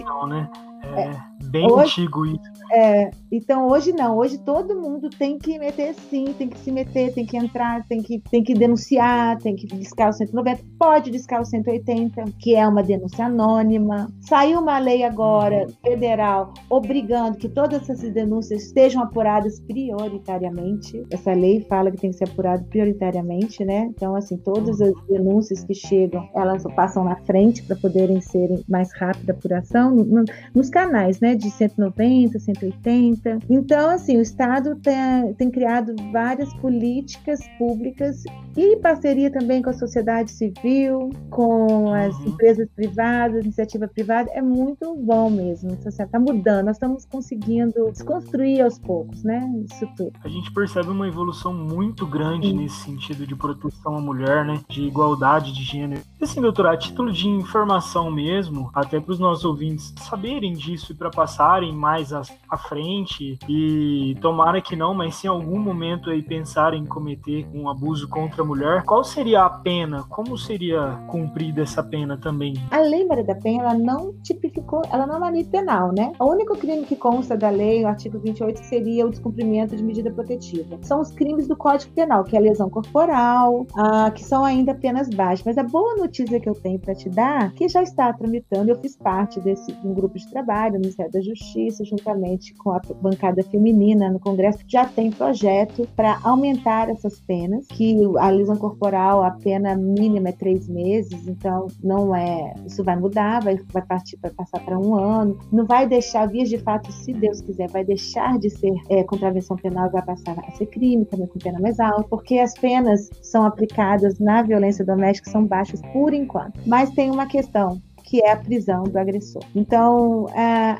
[0.03, 0.49] Não, né?
[0.95, 2.59] É, é, bem hoje, antigo isso.
[2.71, 7.13] É, então hoje não, hoje todo mundo tem que meter sim, tem que se meter,
[7.13, 11.41] tem que entrar, tem que, tem que denunciar, tem que discar o 190, pode discar
[11.41, 14.07] o 180, que é uma denúncia anônima.
[14.21, 15.73] Saiu uma lei agora, uhum.
[15.83, 21.05] federal, obrigando que todas essas denúncias sejam apuradas prioritariamente.
[21.11, 23.89] Essa lei fala que tem que ser apurado prioritariamente, né?
[23.95, 28.93] Então, assim, todas as denúncias que chegam, elas passam na frente para poderem serem mais
[28.93, 29.95] rápida a apuração.
[29.95, 30.23] No,
[30.53, 33.39] nos canais, né, de 190, 180.
[33.49, 38.23] Então, assim, o Estado tem, tem criado várias políticas públicas
[38.57, 42.27] e parceria também com a sociedade civil, com as uhum.
[42.27, 45.77] empresas privadas, iniciativa privada, é muito bom mesmo.
[45.85, 49.49] Está mudando, nós estamos conseguindo desconstruir aos poucos, né?
[49.71, 50.13] Isso tudo.
[50.23, 52.57] A gente percebe uma evolução muito grande Sim.
[52.57, 54.61] nesse sentido de proteção à mulher, né?
[54.67, 56.01] De igualdade de gênero.
[56.19, 60.91] E assim, doutora, a título de informação mesmo, até para os nossos ouvintes saberem disso
[60.91, 62.23] e para passarem mais à,
[62.57, 67.67] frente e tomara que não, mas se em algum momento aí pensarem em cometer um
[67.67, 70.03] abuso contra a mulher, qual seria a pena?
[70.03, 72.53] Como seria cumprida essa pena também?
[72.71, 76.13] A Lei Maria da Penha, ela não tipificou, ela não é uma lei penal, né?
[76.17, 80.09] O único crime que consta da lei, o artigo 28, seria o descumprimento de medida
[80.11, 80.79] protetiva.
[80.83, 83.67] São os crimes do Código Penal, que é a lesão corporal,
[84.15, 85.45] que são ainda penas baixas.
[85.45, 88.79] Mas a boa notícia que eu tenho para te dar, que já está tramitando, eu
[88.79, 93.43] fiz parte desse um grupo de trabalho no Ministério da Justiça, juntamente com a bancada
[93.43, 99.31] feminina no Congresso, já tem projeto para aumentar essas penas, que a lesão corporal, a
[99.31, 104.31] pena mínima é três meses, então não é, isso vai mudar, vai, vai partir para
[104.31, 108.37] passar para um ano, não vai deixar, vias de fato, se Deus quiser, vai deixar
[108.37, 112.03] de ser é, contravenção penal, vai passar a ser crime, também com pena mais alta,
[112.09, 116.59] porque as penas são aplicadas na violência doméstica são baixas por enquanto.
[116.65, 119.43] Mas tem uma questão, que é a prisão do agressor.
[119.55, 120.25] Então,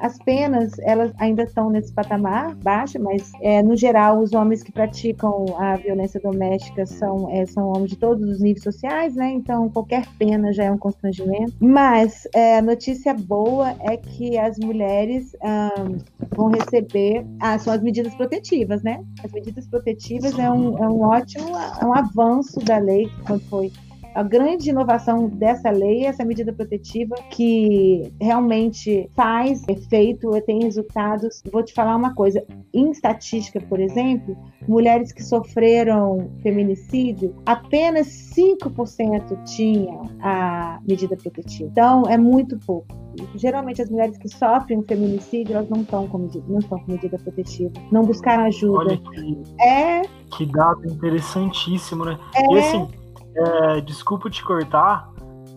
[0.02, 4.72] as penas, elas ainda estão nesse patamar baixo, mas, é, no geral, os homens que
[4.72, 9.32] praticam a violência doméstica são, é, são homens de todos os níveis sociais, né?
[9.32, 11.54] Então, qualquer pena já é um constrangimento.
[11.60, 15.36] Mas, é, a notícia boa é que as mulheres
[16.36, 19.04] vão receber ah, são as medidas protetivas, né?
[19.24, 21.50] As medidas protetivas é um, é um ótimo
[21.82, 23.72] é um avanço da lei que foi
[24.14, 30.64] a grande inovação dessa lei é essa medida protetiva que realmente faz efeito e tem
[30.64, 31.42] resultados.
[31.52, 32.44] Vou te falar uma coisa:
[32.74, 41.70] em estatística, por exemplo, mulheres que sofreram feminicídio, apenas 5% tinham a medida protetiva.
[41.70, 42.88] Então, é muito pouco.
[43.36, 47.18] Geralmente, as mulheres que sofrem feminicídio, elas não estão com medida, não estão com medida
[47.18, 48.78] protetiva, não buscaram ajuda.
[48.78, 50.02] Olha que, é...
[50.38, 52.18] que dado interessantíssimo, né?
[52.36, 52.54] É...
[52.54, 52.88] E assim,
[53.40, 55.10] é, desculpa te cortar,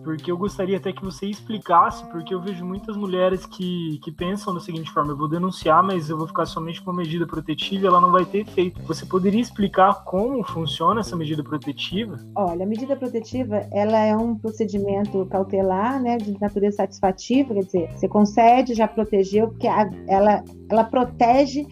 [0.03, 4.53] porque eu gostaria até que você explicasse, porque eu vejo muitas mulheres que, que pensam
[4.53, 7.83] da seguinte forma: eu vou denunciar, mas eu vou ficar somente com a medida protetiva
[7.83, 8.81] e ela não vai ter efeito.
[8.83, 12.19] Você poderia explicar como funciona essa medida protetiva?
[12.35, 17.91] Olha, a medida protetiva ela é um procedimento cautelar, né, de natureza satisfativa, quer dizer,
[17.91, 21.65] você concede, já protegeu, porque ela, ela protege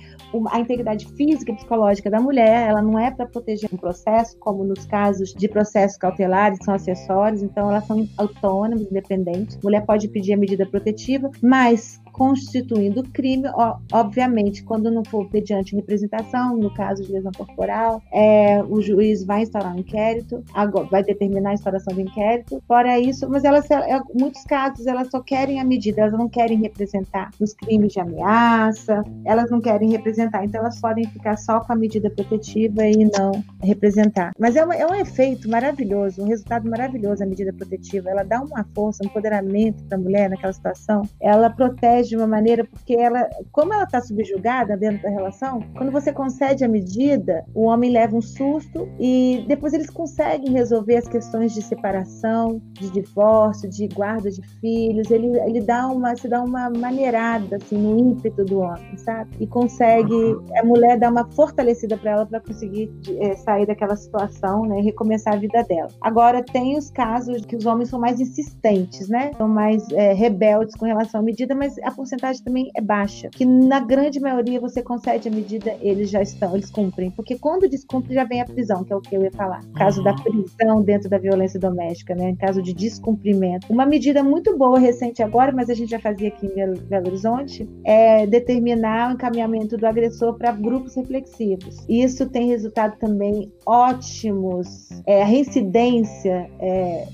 [0.49, 4.63] a integridade física e psicológica da mulher, ela não é para proteger um processo, como
[4.63, 9.57] nos casos de processos cautelares, são acessórios, então elas são autônomas, independentes.
[9.57, 13.47] A mulher pode pedir a medida protetiva, mas constituindo crime,
[13.91, 19.43] obviamente, quando não for mediante representação, no caso de lesão corporal, é, o juiz vai
[19.43, 20.43] instaurar um inquérito,
[20.89, 22.61] vai determinar a instauração do inquérito.
[22.67, 26.29] Fora isso, mas elas, em é, muitos casos, elas só querem a medida, elas não
[26.29, 31.59] querem representar nos crimes de ameaça, elas não querem representar, então elas podem ficar só
[31.59, 34.31] com a medida protetiva e não representar.
[34.37, 38.09] Mas é, é um efeito maravilhoso, um resultado maravilhoso a medida protetiva.
[38.09, 42.27] Ela dá uma força, um empoderamento para a mulher naquela situação, ela protege de uma
[42.27, 47.45] maneira, porque ela, como ela está subjugada dentro da relação, quando você concede a medida,
[47.53, 52.91] o homem leva um susto e depois eles conseguem resolver as questões de separação, de
[52.91, 55.09] divórcio, de guarda de filhos.
[55.11, 59.29] Ele, ele dá uma, se dá uma maneirada assim no ímpeto do homem, sabe?
[59.39, 64.65] E consegue, a mulher dá uma fortalecida para ela para conseguir é, sair daquela situação,
[64.65, 65.89] né, e recomeçar a vida dela.
[66.01, 69.31] Agora tem os casos que os homens são mais insistentes, né?
[69.37, 73.29] São mais é, rebeldes com relação à medida, mas a a porcentagem também é baixa.
[73.29, 77.11] Que na grande maioria você concede a medida, eles já estão, eles cumprem.
[77.11, 79.61] Porque quando descumpre, já vem a prisão, que é o que eu ia falar.
[79.75, 80.05] Caso uhum.
[80.05, 82.29] da prisão dentro da violência doméstica, né?
[82.29, 83.67] Em caso de descumprimento.
[83.69, 86.53] Uma medida muito boa, recente agora, mas a gente já fazia aqui em
[86.87, 91.85] Belo Horizonte, é determinar o encaminhamento do agressor para grupos reflexivos.
[91.87, 94.89] Isso tem resultado também ótimos.
[95.05, 97.07] É, a reincidência é,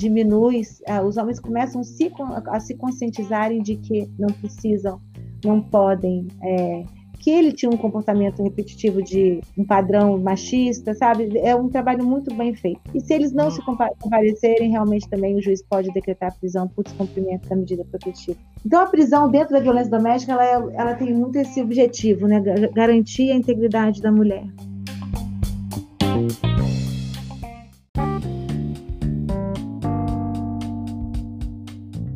[0.00, 1.82] diminui, uh, os homens começam
[2.46, 4.98] a se conscientizarem de que não precisam,
[5.44, 6.84] não podem, é,
[7.18, 11.38] que ele tinha um comportamento repetitivo de um padrão machista, sabe?
[11.38, 12.80] É um trabalho muito bem feito.
[12.94, 16.82] E se eles não se comparecerem, realmente também o juiz pode decretar a prisão por
[16.82, 18.38] descumprimento da medida protetiva.
[18.64, 22.40] Então a prisão dentro da violência doméstica, ela, é, ela tem muito esse objetivo, né?
[22.72, 24.46] Garantir a integridade da mulher.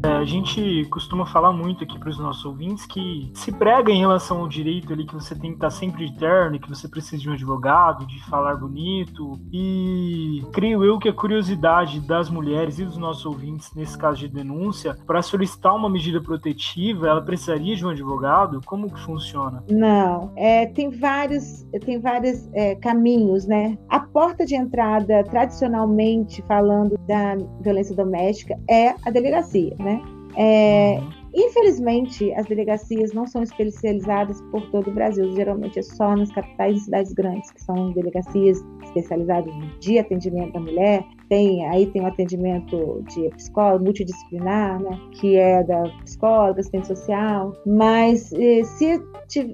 [0.05, 3.99] So a gente costuma falar muito aqui para os nossos ouvintes que se prega em
[3.99, 7.21] relação ao direito ali que você tem que estar sempre de terno, que você precisa
[7.21, 9.39] de um advogado, de falar bonito.
[9.53, 14.29] E creio eu que a curiosidade das mulheres e dos nossos ouvintes, nesse caso de
[14.29, 18.63] denúncia, para solicitar uma medida protetiva, ela precisaria de um advogado?
[18.65, 19.63] Como que funciona?
[19.69, 23.77] Não, é, tem vários, tem vários é, caminhos, né?
[23.91, 30.01] A porta de entrada, tradicionalmente falando da violência doméstica, é a delegacia, né?
[30.37, 31.01] É,
[31.37, 36.77] Infelizmente, as delegacias não são especializadas por todo o Brasil, geralmente é só nas capitais
[36.77, 41.05] e cidades grandes, que são delegacias especializadas de atendimento da mulher.
[41.29, 47.53] Tem, aí tem o atendimento de psicólogo multidisciplinar, né, que é da psicóloga, assistente social,
[47.67, 49.03] mas eh, se,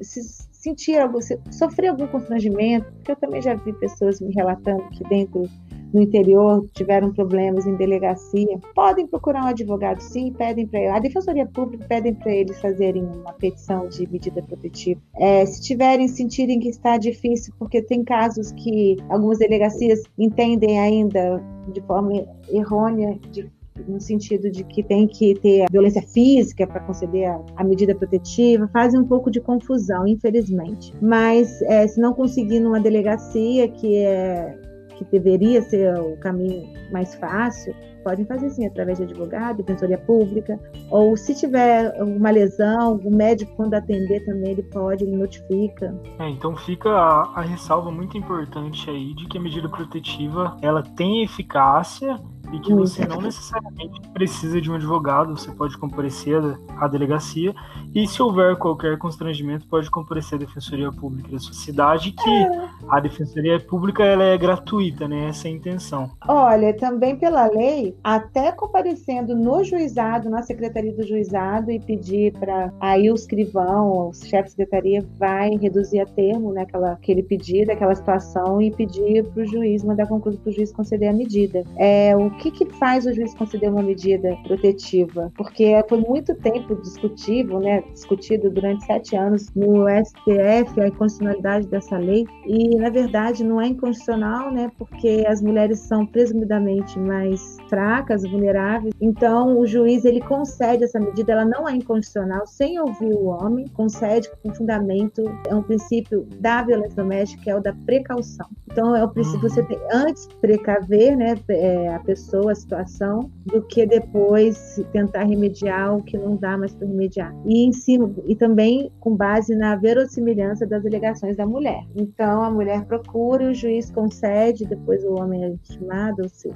[0.02, 4.86] se sentir algo, se sofrer algum constrangimento, porque eu também já vi pessoas me relatando
[4.90, 5.48] que dentro
[5.92, 11.46] no interior tiveram problemas em delegacia, podem procurar um advogado sim, pedem para a Defensoria
[11.46, 15.00] Pública pedem para eles fazerem uma petição de medida protetiva.
[15.16, 21.42] É, se tiverem sentirem que está difícil, porque tem casos que algumas delegacias entendem ainda
[21.72, 23.50] de forma errônea de
[23.88, 28.68] no sentido de que tem que ter violência física para conceder a, a, medida protetiva,
[28.68, 30.92] fazem um pouco de confusão, infelizmente.
[31.00, 34.58] Mas é, se não conseguir numa delegacia que é
[35.04, 40.58] que deveria ser o caminho mais fácil, podem fazer sim, através de advogado, defensoria pública,
[40.90, 45.94] ou se tiver uma lesão, o médico, quando atender também, ele pode, ele notifica.
[46.18, 50.82] É, então fica a, a ressalva muito importante aí de que a medida protetiva, ela
[50.82, 52.18] tem eficácia
[52.52, 56.40] e que você não necessariamente precisa de um advogado, você pode comparecer
[56.76, 57.54] à delegacia
[57.94, 62.68] e se houver qualquer constrangimento pode comparecer à Defensoria Pública da sua cidade, que é.
[62.88, 65.28] a Defensoria Pública ela é gratuita, né?
[65.28, 66.10] Essa é a intenção.
[66.26, 72.72] Olha, também pela lei, até comparecendo no juizado, na Secretaria do Juizado e pedir para
[72.80, 77.70] aí o escrivão, o chefe de secretaria vai reduzir a termo né, aquela, aquele pedido,
[77.70, 81.64] aquela situação e pedir para o juiz, mandar conclusão para o juiz conceder a medida.
[81.76, 85.32] É, o que, que faz o juiz conceder uma medida protetiva?
[85.36, 91.98] Porque foi muito tempo discutível, né, discutido durante sete anos no STF a inconstitucionalidade dessa
[91.98, 98.22] lei e, na verdade, não é inconstitucional, né, porque as mulheres são presumidamente mais fracas,
[98.22, 98.94] vulneráveis.
[99.00, 103.66] Então, o juiz ele concede essa medida, ela não é inconstitucional, sem ouvir o homem,
[103.74, 108.46] concede com fundamento, é um princípio da violência doméstica, que é o da precaução.
[108.70, 113.30] Então, é o princípio você tem antes precaver, né, é, a pessoa pessoa, a situação,
[113.46, 117.34] do que depois tentar remediar o que não dá mais para remediar.
[117.46, 121.84] E em cima e também com base na verossimilhança das alegações da mulher.
[121.96, 126.50] Então a mulher procura, o juiz concede, depois o homem é estimado, se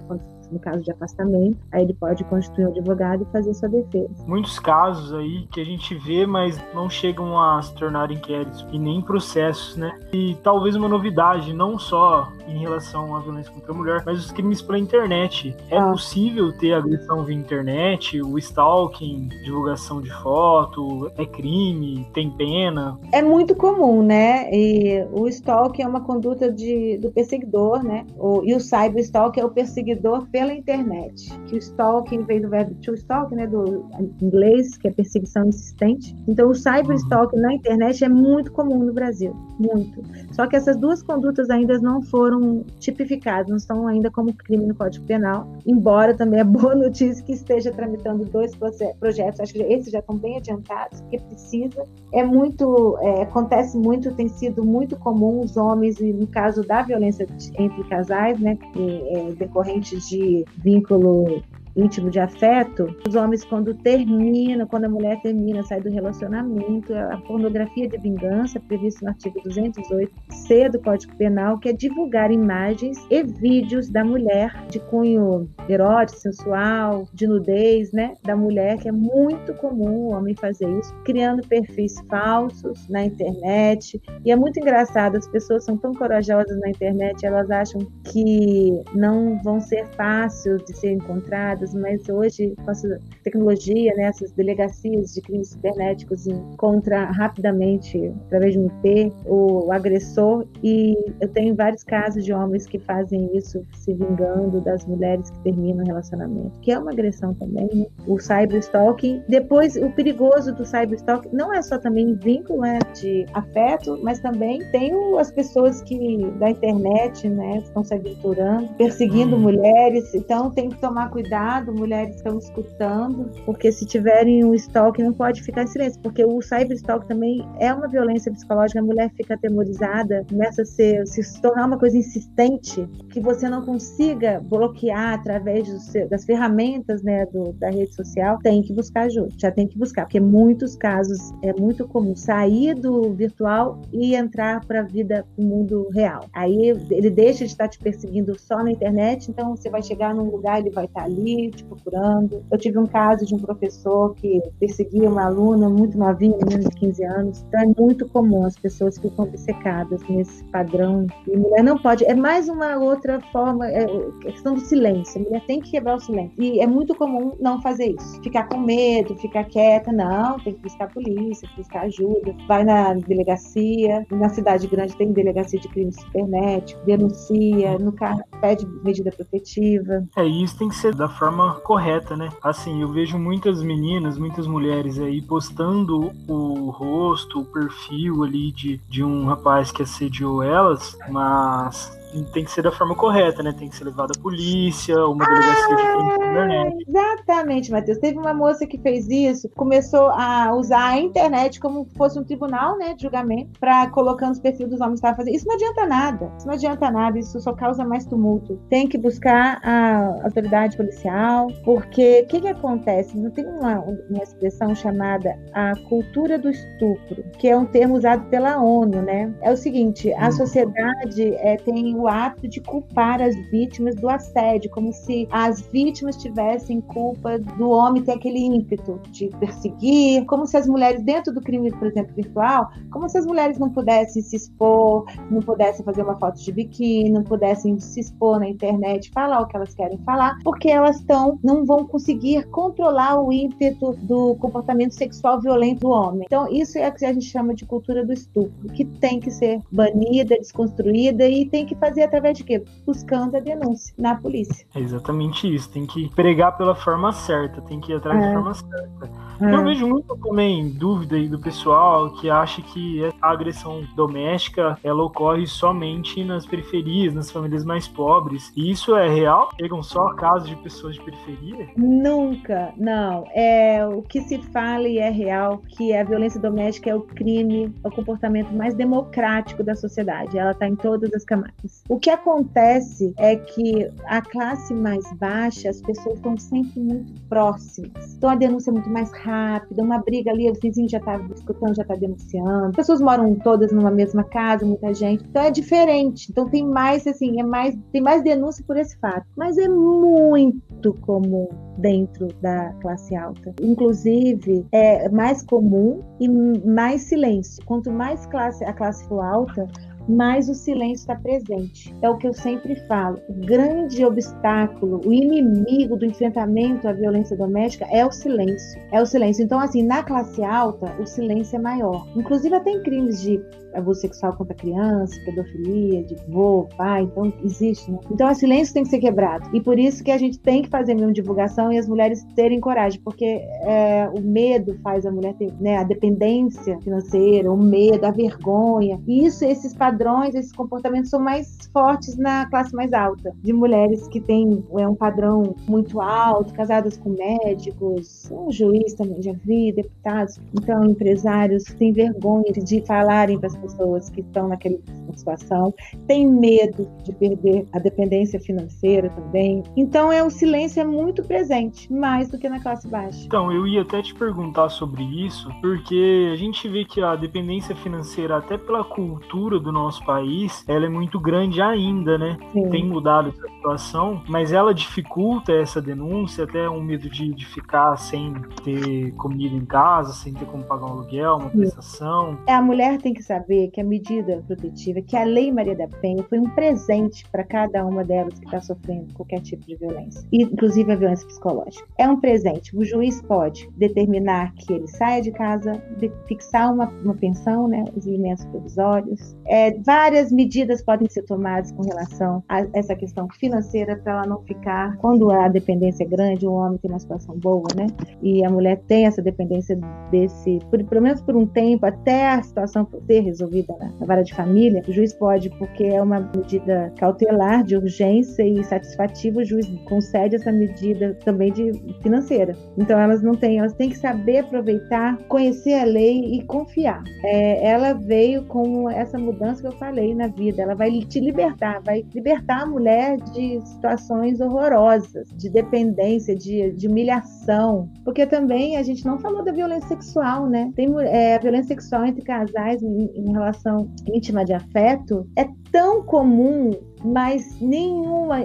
[0.50, 4.24] no caso de afastamento, aí ele pode constituir um advogado e fazer sua defesa.
[4.26, 8.78] Muitos casos aí que a gente vê, mas não chegam a se tornar inquéritos e
[8.78, 9.98] nem processos, né?
[10.12, 14.30] E talvez uma novidade, não só em relação à violência contra a mulher, mas os
[14.30, 15.56] crimes pela internet.
[15.70, 15.90] É ah.
[15.90, 22.98] possível ter agressão via internet, o stalking, divulgação de foto, é crime, tem pena?
[23.12, 24.48] É muito comum, né?
[24.52, 28.06] E o stalking é uma conduta de, do perseguidor, né?
[28.18, 32.74] O, e o cyberstalking é o perseguidor pela internet, que o stalking vem do verbo
[32.76, 33.86] to stalk, né, do
[34.20, 36.14] inglês, que é perseguição insistente.
[36.26, 40.02] Então, o cyberstalking na internet é muito comum no Brasil, muito.
[40.32, 42.33] Só que essas duas condutas ainda não foram
[42.78, 47.32] tipificadas, não estão ainda como crime no Código Penal, embora também é boa notícia que
[47.32, 48.52] esteja tramitando dois
[48.98, 54.14] projetos, acho que esses já estão bem adiantados, porque precisa, é muito, é, acontece muito,
[54.14, 57.26] tem sido muito comum os homens, e no caso da violência
[57.58, 61.42] entre casais, né, é, decorrente de vínculo
[61.76, 67.18] íntimo de afeto, os homens quando terminam, quando a mulher termina, sai do relacionamento, a
[67.18, 73.22] pornografia de vingança, previsto no artigo 208C do Código Penal, que é divulgar imagens e
[73.22, 79.54] vídeos da mulher de cunho erótico, sensual, de nudez, né, da mulher, que é muito
[79.54, 84.00] comum o homem fazer isso, criando perfis falsos na internet.
[84.24, 89.40] E é muito engraçado, as pessoas são tão corajosas na internet, elas acham que não
[89.42, 95.20] vão ser fáceis de ser encontradas mas hoje, com essa tecnologia, né, essas delegacias de
[95.22, 100.46] crimes cibernéticos encontra rapidamente, através de um IP, o agressor.
[100.62, 105.38] E eu tenho vários casos de homens que fazem isso, se vingando das mulheres que
[105.40, 107.68] terminam o relacionamento, que é uma agressão também.
[107.72, 107.86] Né?
[108.06, 109.22] O cyberstalking.
[109.28, 114.60] Depois, o perigoso do cyberstalking não é só também vínculo né, de afeto, mas também
[114.70, 119.40] tem as pessoas que da internet, né, estão se aventurando, perseguindo hum.
[119.40, 120.14] mulheres.
[120.14, 125.12] Então, tem que tomar cuidado cuidado, mulheres estão escutando, porque se tiverem um stalk não
[125.12, 129.34] pode ficar em silêncio, porque o cyberstalk também é uma violência psicológica, a mulher fica
[129.34, 135.68] atemorizada, começa a ser, se tornar uma coisa insistente, que você não consiga bloquear através
[135.90, 139.78] seu, das ferramentas né, do, da rede social, tem que buscar ajuda, já tem que
[139.78, 145.24] buscar, porque muitos casos é muito comum sair do virtual e entrar para a vida,
[145.36, 146.28] no mundo real.
[146.32, 150.30] Aí ele deixa de estar te perseguindo só na internet, então você vai chegar num
[150.30, 152.44] lugar, ele vai estar ali, te procurando.
[152.50, 156.76] Eu tive um caso de um professor que perseguia uma aluna muito novinha, menos de
[156.76, 157.44] 15 anos.
[157.48, 161.06] Então é muito comum as pessoas ficam obcecadas nesse padrão.
[161.26, 162.04] E mulher não pode.
[162.04, 165.20] É mais uma outra forma, é a questão do silêncio.
[165.20, 166.34] A mulher tem que quebrar o silêncio.
[166.38, 168.22] E é muito comum não fazer isso.
[168.22, 169.92] Ficar com medo, ficar quieta.
[169.92, 172.34] Não, tem que buscar a polícia, buscar ajuda.
[172.46, 174.06] Vai na delegacia.
[174.10, 176.84] Na cidade grande tem delegacia de crime cibernético.
[176.84, 180.04] Denuncia, no carro pede medida protetiva.
[180.16, 182.30] É, isso tem que ser da forma correta, né?
[182.42, 188.80] Assim, eu vejo muitas meninas, muitas mulheres aí postando o rosto, o perfil ali de,
[188.88, 193.52] de um rapaz que assediou elas, mas tem que ser da forma correta, né?
[193.52, 196.84] Tem que ser levado à polícia, uma delegacia ah, de internet.
[196.88, 197.98] Exatamente, Matheus.
[197.98, 202.76] Teve uma moça que fez isso, começou a usar a internet como fosse um tribunal,
[202.78, 205.30] né, de julgamento, para colocando os perfis dos homens para fazer.
[205.30, 206.32] Isso não adianta nada.
[206.36, 207.18] Isso não adianta nada.
[207.18, 208.58] Isso só causa mais tumulto.
[208.68, 213.16] Tem que buscar a autoridade policial, porque o que, que acontece?
[213.16, 218.24] Não tem uma, uma expressão chamada a cultura do estupro, que é um termo usado
[218.28, 219.32] pela ONU, né?
[219.42, 220.32] É o seguinte: a hum.
[220.32, 226.16] sociedade é, tem o hábito de culpar as vítimas do assédio, como se as vítimas
[226.16, 231.40] tivessem culpa do homem ter aquele ímpeto de perseguir, como se as mulheres, dentro do
[231.40, 236.02] crime, por exemplo, virtual, como se as mulheres não pudessem se expor, não pudessem fazer
[236.02, 239.98] uma foto de biquíni, não pudessem se expor na internet, falar o que elas querem
[239.98, 245.88] falar, porque elas estão, não vão conseguir controlar o ímpeto do comportamento sexual violento do
[245.88, 246.22] homem.
[246.26, 249.30] Então, isso é o que a gente chama de cultura do estupro, que tem que
[249.30, 252.62] ser banida, desconstruída e tem que fazer fazer através de quê?
[252.84, 254.66] Buscando a denúncia na polícia.
[254.74, 255.70] É exatamente isso.
[255.70, 258.26] Tem que pregar pela forma certa, tem que ir atrás é.
[258.26, 259.10] da forma certa.
[259.40, 259.54] É.
[259.54, 265.02] Eu vejo muito também dúvida aí do pessoal que acha que a agressão doméstica ela
[265.04, 268.52] ocorre somente nas periferias, nas famílias mais pobres.
[268.56, 269.50] E isso é real?
[269.60, 271.68] Chegam só casos de pessoas de periferia?
[271.76, 273.26] Nunca, não.
[273.34, 277.74] É o que se fala e é real que a violência doméstica é o crime,
[277.82, 280.38] é o comportamento mais democrático da sociedade.
[280.38, 281.83] Ela está em todas as camadas.
[281.86, 288.14] O que acontece é que a classe mais baixa, as pessoas estão sempre muito próximas.
[288.14, 291.76] Então a denúncia é muito mais rápida, uma briga ali, o vizinho já está escutando,
[291.76, 292.68] já está denunciando.
[292.68, 295.24] As pessoas moram todas numa mesma casa, muita gente.
[295.24, 296.28] Então é diferente.
[296.30, 299.26] Então tem mais assim, é mais tem mais denúncia por esse fato.
[299.36, 303.54] Mas é muito comum dentro da classe alta.
[303.60, 307.62] Inclusive, é mais comum e mais silêncio.
[307.66, 309.66] Quanto mais classe a classe for alta,
[310.08, 311.94] mais o silêncio está presente.
[312.02, 313.20] É o que eu sempre falo.
[313.28, 318.80] O grande obstáculo, o inimigo do enfrentamento à violência doméstica é o silêncio.
[318.92, 319.44] É o silêncio.
[319.44, 322.06] Então, assim, na classe alta, o silêncio é maior.
[322.16, 323.40] Inclusive, até em crimes de
[323.74, 327.98] abuso sexual contra criança, pedofilia, de vô, pai, então existe, né?
[328.10, 329.48] Então, o silêncio tem que ser quebrado.
[329.52, 332.60] E por isso que a gente tem que fazer mesmo divulgação e as mulheres terem
[332.60, 338.04] coragem, porque é, o medo faz a mulher ter, né, a dependência financeira, o medo,
[338.04, 339.00] a vergonha.
[339.06, 344.06] E isso, esses padrões, esses comportamentos são mais fortes na classe mais alta, de mulheres
[344.08, 349.72] que têm é, um padrão muito alto, casadas com médicos, um juiz também já vi,
[349.72, 354.76] deputados, então empresários têm vergonha de falarem para as pessoas que estão naquela
[355.14, 355.74] situação,
[356.06, 359.62] têm medo de perder a dependência financeira também.
[359.76, 363.24] Então é o silêncio é muito presente, mais do que na classe baixa.
[363.24, 367.74] Então, eu ia até te perguntar sobre isso, porque a gente vê que a dependência
[367.76, 372.36] financeira, até pela cultura do nosso país, ela é muito grande ainda, né?
[372.52, 372.68] Sim.
[372.70, 377.96] Tem mudado essa situação, mas ela dificulta essa denúncia, até um medo de, de ficar
[377.96, 382.38] sem ter comida em casa, sem ter como pagar um aluguel, uma prestação.
[382.46, 385.88] É, a mulher tem que saber que a medida protetiva, que a Lei Maria da
[385.88, 390.26] Penha foi um presente para cada uma delas que está sofrendo qualquer tipo de violência,
[390.32, 391.86] inclusive a violência psicológica.
[391.98, 392.76] É um presente.
[392.76, 397.84] O juiz pode determinar que ele saia de casa, de fixar uma, uma pensão, né,
[397.96, 399.36] os alimentos provisórios.
[399.46, 404.42] É, várias medidas podem ser tomadas com relação a essa questão financeira para ela não
[404.42, 407.86] ficar, quando a dependência é grande, o homem tem uma situação boa, né,
[408.22, 409.78] e a mulher tem essa dependência
[410.10, 413.43] desse, por, pelo menos por um tempo, até a situação ser resolvida
[413.78, 418.42] na, na vara de família, o juiz pode, porque é uma medida cautelar de urgência
[418.42, 421.72] e satisfativa, o juiz concede essa medida também de
[422.02, 422.56] financeira.
[422.76, 427.02] Então elas não têm, elas têm que saber aproveitar, conhecer a lei e confiar.
[427.24, 431.80] É, ela veio com essa mudança que eu falei na vida, ela vai te libertar,
[431.82, 438.82] vai libertar a mulher de situações horrorosas, de dependência, de, de humilhação, porque também a
[438.82, 440.72] gente não falou da violência sexual, né?
[440.74, 446.02] Tem é, a violência sexual entre casais em, em relação íntima de afeto é tão
[446.02, 446.72] comum
[447.04, 448.38] mas nenhuma,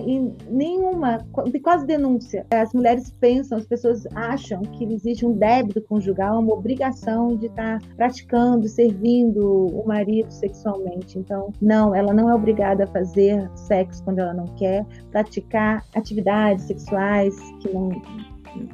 [0.49, 1.25] nenhuma,
[1.63, 2.45] quase denúncia.
[2.51, 7.79] As mulheres pensam, as pessoas acham que existe um débito conjugal, uma obrigação de estar
[7.95, 11.17] praticando, servindo o marido sexualmente.
[11.17, 16.65] Então, não, ela não é obrigada a fazer sexo quando ela não quer, praticar atividades
[16.65, 17.89] sexuais que não,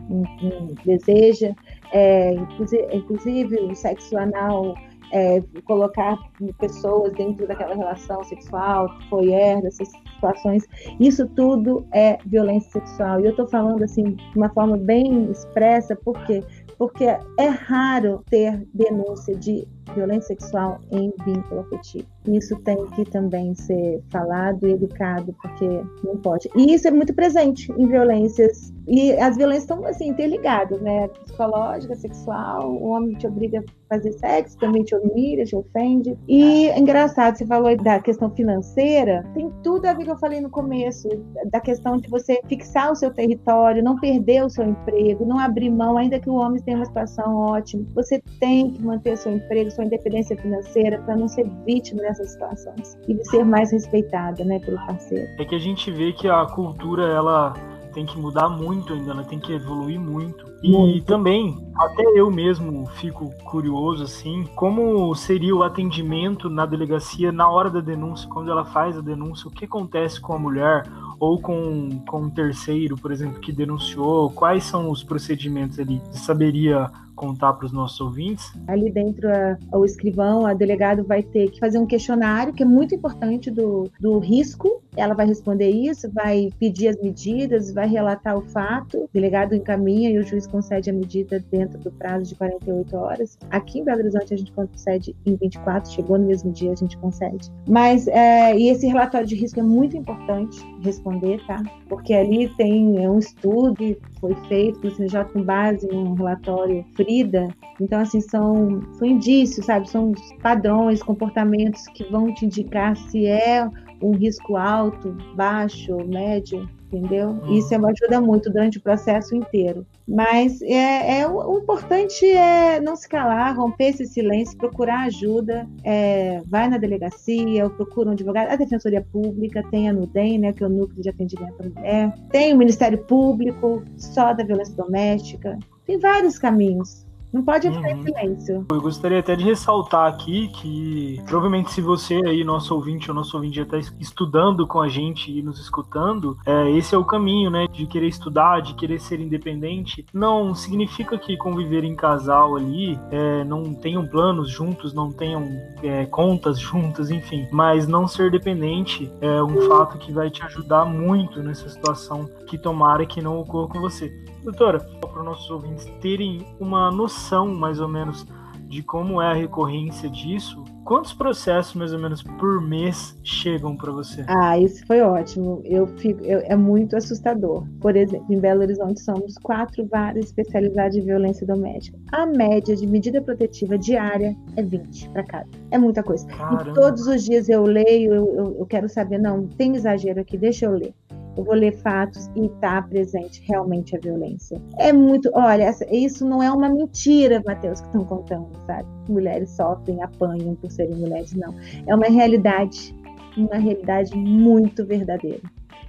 [0.10, 1.54] não, não deseja,
[1.94, 4.74] é, inclusive, inclusive o sexo anal
[5.12, 6.18] é, colocar
[6.60, 10.64] pessoas dentro daquela relação sexual, foyer, dessas situações,
[11.00, 13.20] isso tudo é violência sexual.
[13.20, 16.44] E eu estou falando assim de uma forma bem expressa, por quê?
[16.78, 22.15] Porque é raro ter denúncia de violência sexual em vínculo afetivo.
[22.28, 25.68] Isso tem que também ser falado e educado, porque
[26.04, 26.50] não pode.
[26.56, 28.74] E isso é muito presente em violências.
[28.88, 31.08] E as violências estão assim interligadas, né?
[31.08, 36.18] Psicológica, sexual, o homem te obriga a fazer sexo, também te humilha, te ofende.
[36.28, 40.40] E é engraçado, você falou da questão financeira, tem tudo a ver que eu falei
[40.40, 41.10] no começo,
[41.52, 45.70] da questão de você fixar o seu território, não perder o seu emprego, não abrir
[45.70, 47.86] mão, ainda que o homem tenha uma situação ótima.
[47.96, 52.98] Você tem que manter seu emprego, sua independência financeira para não ser vítima dessas situações
[53.08, 55.28] e de ser mais respeitada, né, pelo parceiro.
[55.38, 57.54] É que a gente vê que a cultura ela
[57.94, 60.55] tem que mudar muito ainda, ela tem que evoluir muito.
[60.66, 67.50] E também, até eu mesmo fico curioso, assim, como seria o atendimento na delegacia na
[67.50, 70.84] hora da denúncia, quando ela faz a denúncia, o que acontece com a mulher
[71.20, 76.02] ou com, com um terceiro, por exemplo, que denunciou, quais são os procedimentos ali?
[76.12, 78.52] Você saberia contar para os nossos ouvintes?
[78.68, 82.66] Ali dentro, a, o escrivão, a delegado vai ter que fazer um questionário que é
[82.66, 84.82] muito importante do, do risco.
[84.96, 88.98] Ela vai responder isso, vai pedir as medidas, vai relatar o fato.
[89.06, 93.38] O delegado encaminha e o juiz concede a medida dentro do prazo de 48 horas.
[93.50, 96.98] Aqui em Belo Horizonte a gente concede em 24, chegou no mesmo dia a gente
[96.98, 97.52] concede.
[97.68, 101.62] Mas é, e esse relatório de risco é muito importante responder, tá?
[101.90, 106.86] Porque ali tem é um estudo que foi feito pelo CNJ com base num relatório
[106.96, 107.50] sofrida.
[107.82, 109.90] Então, assim, são, são indícios, sabe?
[109.90, 113.70] São padrões, comportamentos que vão te indicar se é
[114.02, 117.30] um risco alto, baixo, médio, entendeu?
[117.30, 117.58] Uhum.
[117.58, 119.86] Isso é ajuda muito durante o processo inteiro.
[120.08, 126.42] Mas é, é o, importante é não se calar, romper esse silêncio, procurar ajuda, é,
[126.48, 130.64] vai na delegacia, ou procura um advogado, a Defensoria Pública, tem a NUDEM, né, que
[130.64, 135.58] é o Núcleo de Atendimento à Mulher, tem o Ministério Público, só da violência doméstica,
[135.86, 137.05] tem vários caminhos.
[137.36, 137.98] Não pode ficar uhum.
[137.98, 138.66] em silêncio.
[138.72, 143.36] Eu gostaria até de ressaltar aqui que provavelmente se você aí, nosso ouvinte ou nosso
[143.36, 147.50] ouvinte já está estudando com a gente e nos escutando, é, esse é o caminho,
[147.50, 147.68] né?
[147.68, 150.06] De querer estudar, de querer ser independente.
[150.14, 155.46] Não significa que conviver em casal ali é, não tenham planos juntos, não tenham
[155.84, 157.50] é, contas juntas, enfim.
[157.52, 162.58] Mas não ser dependente é um fato que vai te ajudar muito nessa situação que
[162.58, 164.10] tomara que não ocorra com você.
[164.46, 168.28] Doutora, para os nossos ouvintes terem uma noção mais ou menos
[168.68, 173.92] de como é a recorrência disso, quantos processos mais ou menos por mês chegam para
[173.92, 174.24] você?
[174.28, 175.62] Ah, isso foi ótimo.
[175.66, 177.64] Eu fico, eu, é muito assustador.
[177.80, 181.98] Por exemplo, em Belo Horizonte somos quatro varas especializadas em violência doméstica.
[182.12, 185.50] A média de medida protetiva diária é 20 para cada.
[185.72, 186.28] É muita coisa.
[186.28, 186.70] Caramba.
[186.70, 190.38] E todos os dias eu leio, eu, eu, eu quero saber, não, tem exagero aqui,
[190.38, 190.94] deixa eu ler
[191.38, 194.62] eu vou ler fatos e está presente realmente a violência.
[194.78, 198.88] É muito, olha, isso não é uma mentira, Matheus, que estão contando, sabe?
[199.10, 201.54] Mulheres sofrem, apanham por serem mulheres, não.
[201.88, 202.96] É uma realidade,
[203.38, 205.42] uma realidade muito verdadeira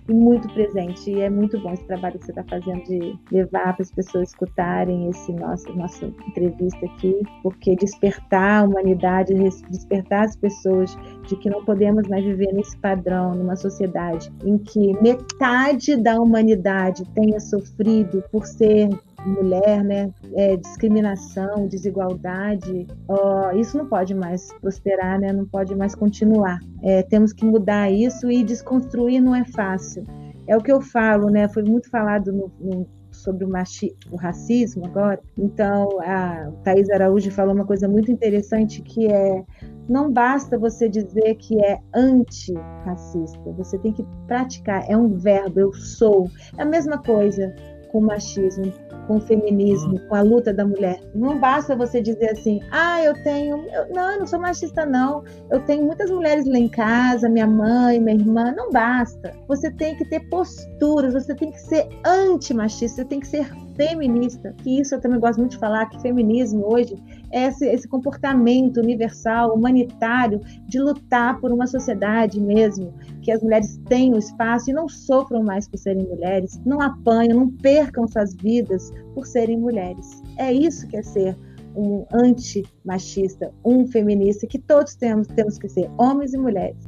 [0.08, 1.10] e muito presente.
[1.10, 4.30] E é muito bom esse trabalho que você está fazendo de levar para as pessoas
[4.30, 9.34] escutarem esse nosso nossa entrevista aqui, porque despertar a humanidade,
[9.70, 10.96] despertar as pessoas
[11.26, 17.04] de que não podemos mais viver nesse padrão, numa sociedade em que metade da humanidade
[17.14, 18.88] tenha sofrido por ser
[19.28, 20.10] mulher, né?
[20.34, 25.32] É, discriminação, desigualdade, oh, isso não pode mais prosperar, né?
[25.32, 26.60] Não pode mais continuar.
[26.82, 30.04] É, temos que mudar isso e desconstruir não é fácil.
[30.46, 31.48] É o que eu falo, né?
[31.48, 35.20] Foi muito falado no, no sobre o, machi, o racismo agora.
[35.36, 39.42] Então, a Thais Araújo falou uma coisa muito interessante que é
[39.88, 45.72] não basta você dizer que é antirracista, você tem que praticar, é um verbo, eu
[45.72, 46.28] sou.
[46.58, 47.54] É a mesma coisa
[47.96, 48.72] com o machismo
[49.06, 51.00] com o feminismo, com a luta da mulher.
[51.14, 53.56] Não basta você dizer assim, ah, eu tenho.
[53.68, 55.22] Eu, não, eu não sou machista, não.
[55.50, 58.52] Eu tenho muitas mulheres lá em casa, minha mãe, minha irmã.
[58.56, 59.32] Não basta.
[59.48, 64.54] Você tem que ter posturas, você tem que ser antimachista, você tem que ser feminista.
[64.58, 66.96] Que isso eu também gosto muito de falar, que feminismo hoje
[67.30, 73.78] é esse, esse comportamento universal, humanitário, de lutar por uma sociedade mesmo, que as mulheres
[73.88, 78.90] tenham espaço e não sofram mais por serem mulheres, não apanham, não percam suas vidas
[79.14, 80.22] por serem mulheres.
[80.38, 81.36] É isso que é ser
[81.76, 86.78] um antimachista, um feminista, que todos temos, temos que ser, homens e mulheres.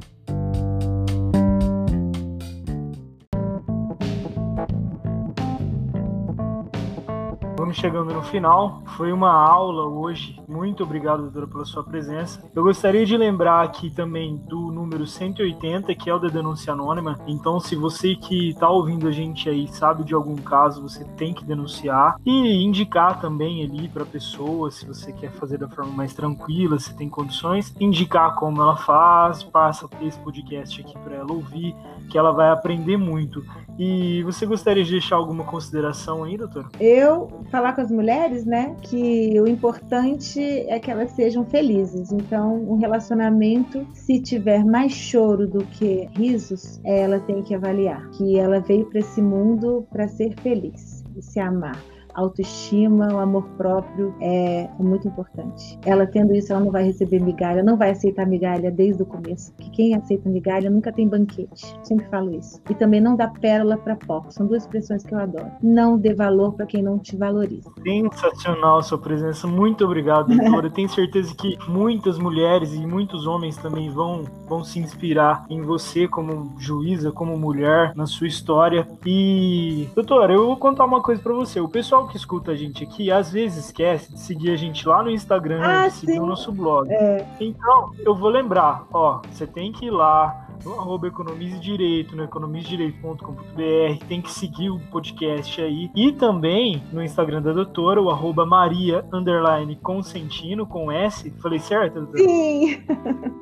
[7.69, 8.81] Estamos chegando no final.
[8.97, 10.41] Foi uma aula hoje.
[10.47, 12.43] Muito obrigado, doutora, pela sua presença.
[12.55, 17.19] Eu gostaria de lembrar aqui também do número 180, que é o da denúncia anônima.
[17.27, 21.31] Então, se você que está ouvindo a gente aí sabe de algum caso, você tem
[21.31, 25.91] que denunciar e indicar também ali para a pessoa, se você quer fazer da forma
[25.91, 31.31] mais tranquila, se tem condições, indicar como ela faz, passa esse podcast aqui para ela
[31.31, 31.75] ouvir,
[32.09, 33.45] que ela vai aprender muito.
[33.79, 36.69] E você gostaria de deixar alguma consideração aí, doutor?
[36.81, 42.11] Eu falar com as mulheres, né, que o importante é que elas sejam felizes.
[42.11, 48.37] Então, um relacionamento, se tiver mais choro do que risos, ela tem que avaliar que
[48.37, 51.79] ela veio para esse mundo para ser feliz e se amar
[52.13, 55.79] autoestima, o amor próprio é muito importante.
[55.85, 59.53] Ela tendo isso, ela não vai receber migalha, não vai aceitar migalha desde o começo.
[59.55, 61.75] Que quem aceita migalha nunca tem banquete.
[61.83, 62.61] Sempre falo isso.
[62.69, 64.31] E também não dá pérola para pouco.
[64.31, 65.51] São duas expressões que eu adoro.
[65.61, 67.71] Não dê valor para quem não te valoriza.
[67.83, 69.47] Sensacional a sua presença.
[69.47, 70.69] Muito obrigado, doutora.
[70.69, 76.07] Tenho certeza que muitas mulheres e muitos homens também vão, vão se inspirar em você
[76.07, 78.87] como juíza, como mulher, na sua história.
[79.05, 81.59] E, doutora, eu vou contar uma coisa para você.
[81.59, 85.03] O pessoal que escuta a gente aqui às vezes esquece de seguir a gente lá
[85.03, 86.19] no Instagram, ah, de seguir sim.
[86.19, 86.91] o nosso blog.
[86.91, 87.25] É.
[87.39, 92.23] Então, eu vou lembrar, ó, você tem que ir lá no arroba Economize Direito, no
[92.23, 95.89] economizedireito.com.br, tem que seguir o podcast aí.
[95.95, 101.31] E também no Instagram da doutora, o arroba Maria underline Consentino, com S.
[101.41, 102.23] Falei certo, doutora?
[102.23, 102.83] Sim!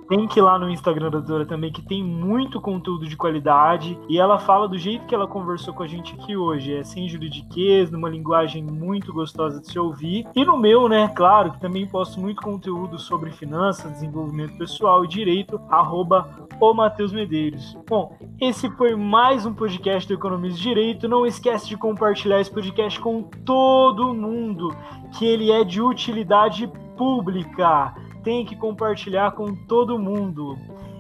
[0.08, 4.00] Tem que ir lá no Instagram da doutora também, que tem muito conteúdo de qualidade.
[4.08, 6.74] E ela fala do jeito que ela conversou com a gente aqui hoje.
[6.74, 10.26] É sem juridiquês, numa linguagem muito gostosa de se ouvir.
[10.34, 15.08] E no meu, né, claro, que também posto muito conteúdo sobre finanças, desenvolvimento pessoal e
[15.08, 16.74] direito, arroba o
[17.08, 17.78] Matheus Medeiros.
[17.88, 21.08] Bom, esse foi mais um podcast do Economista Direito.
[21.08, 24.76] Não esquece de compartilhar esse podcast com todo mundo,
[25.18, 27.94] que ele é de utilidade pública
[28.24, 30.58] tem que compartilhar com todo mundo.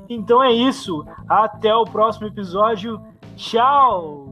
[0.07, 1.05] Então é isso.
[1.27, 3.01] Até o próximo episódio.
[3.35, 4.26] Tchau!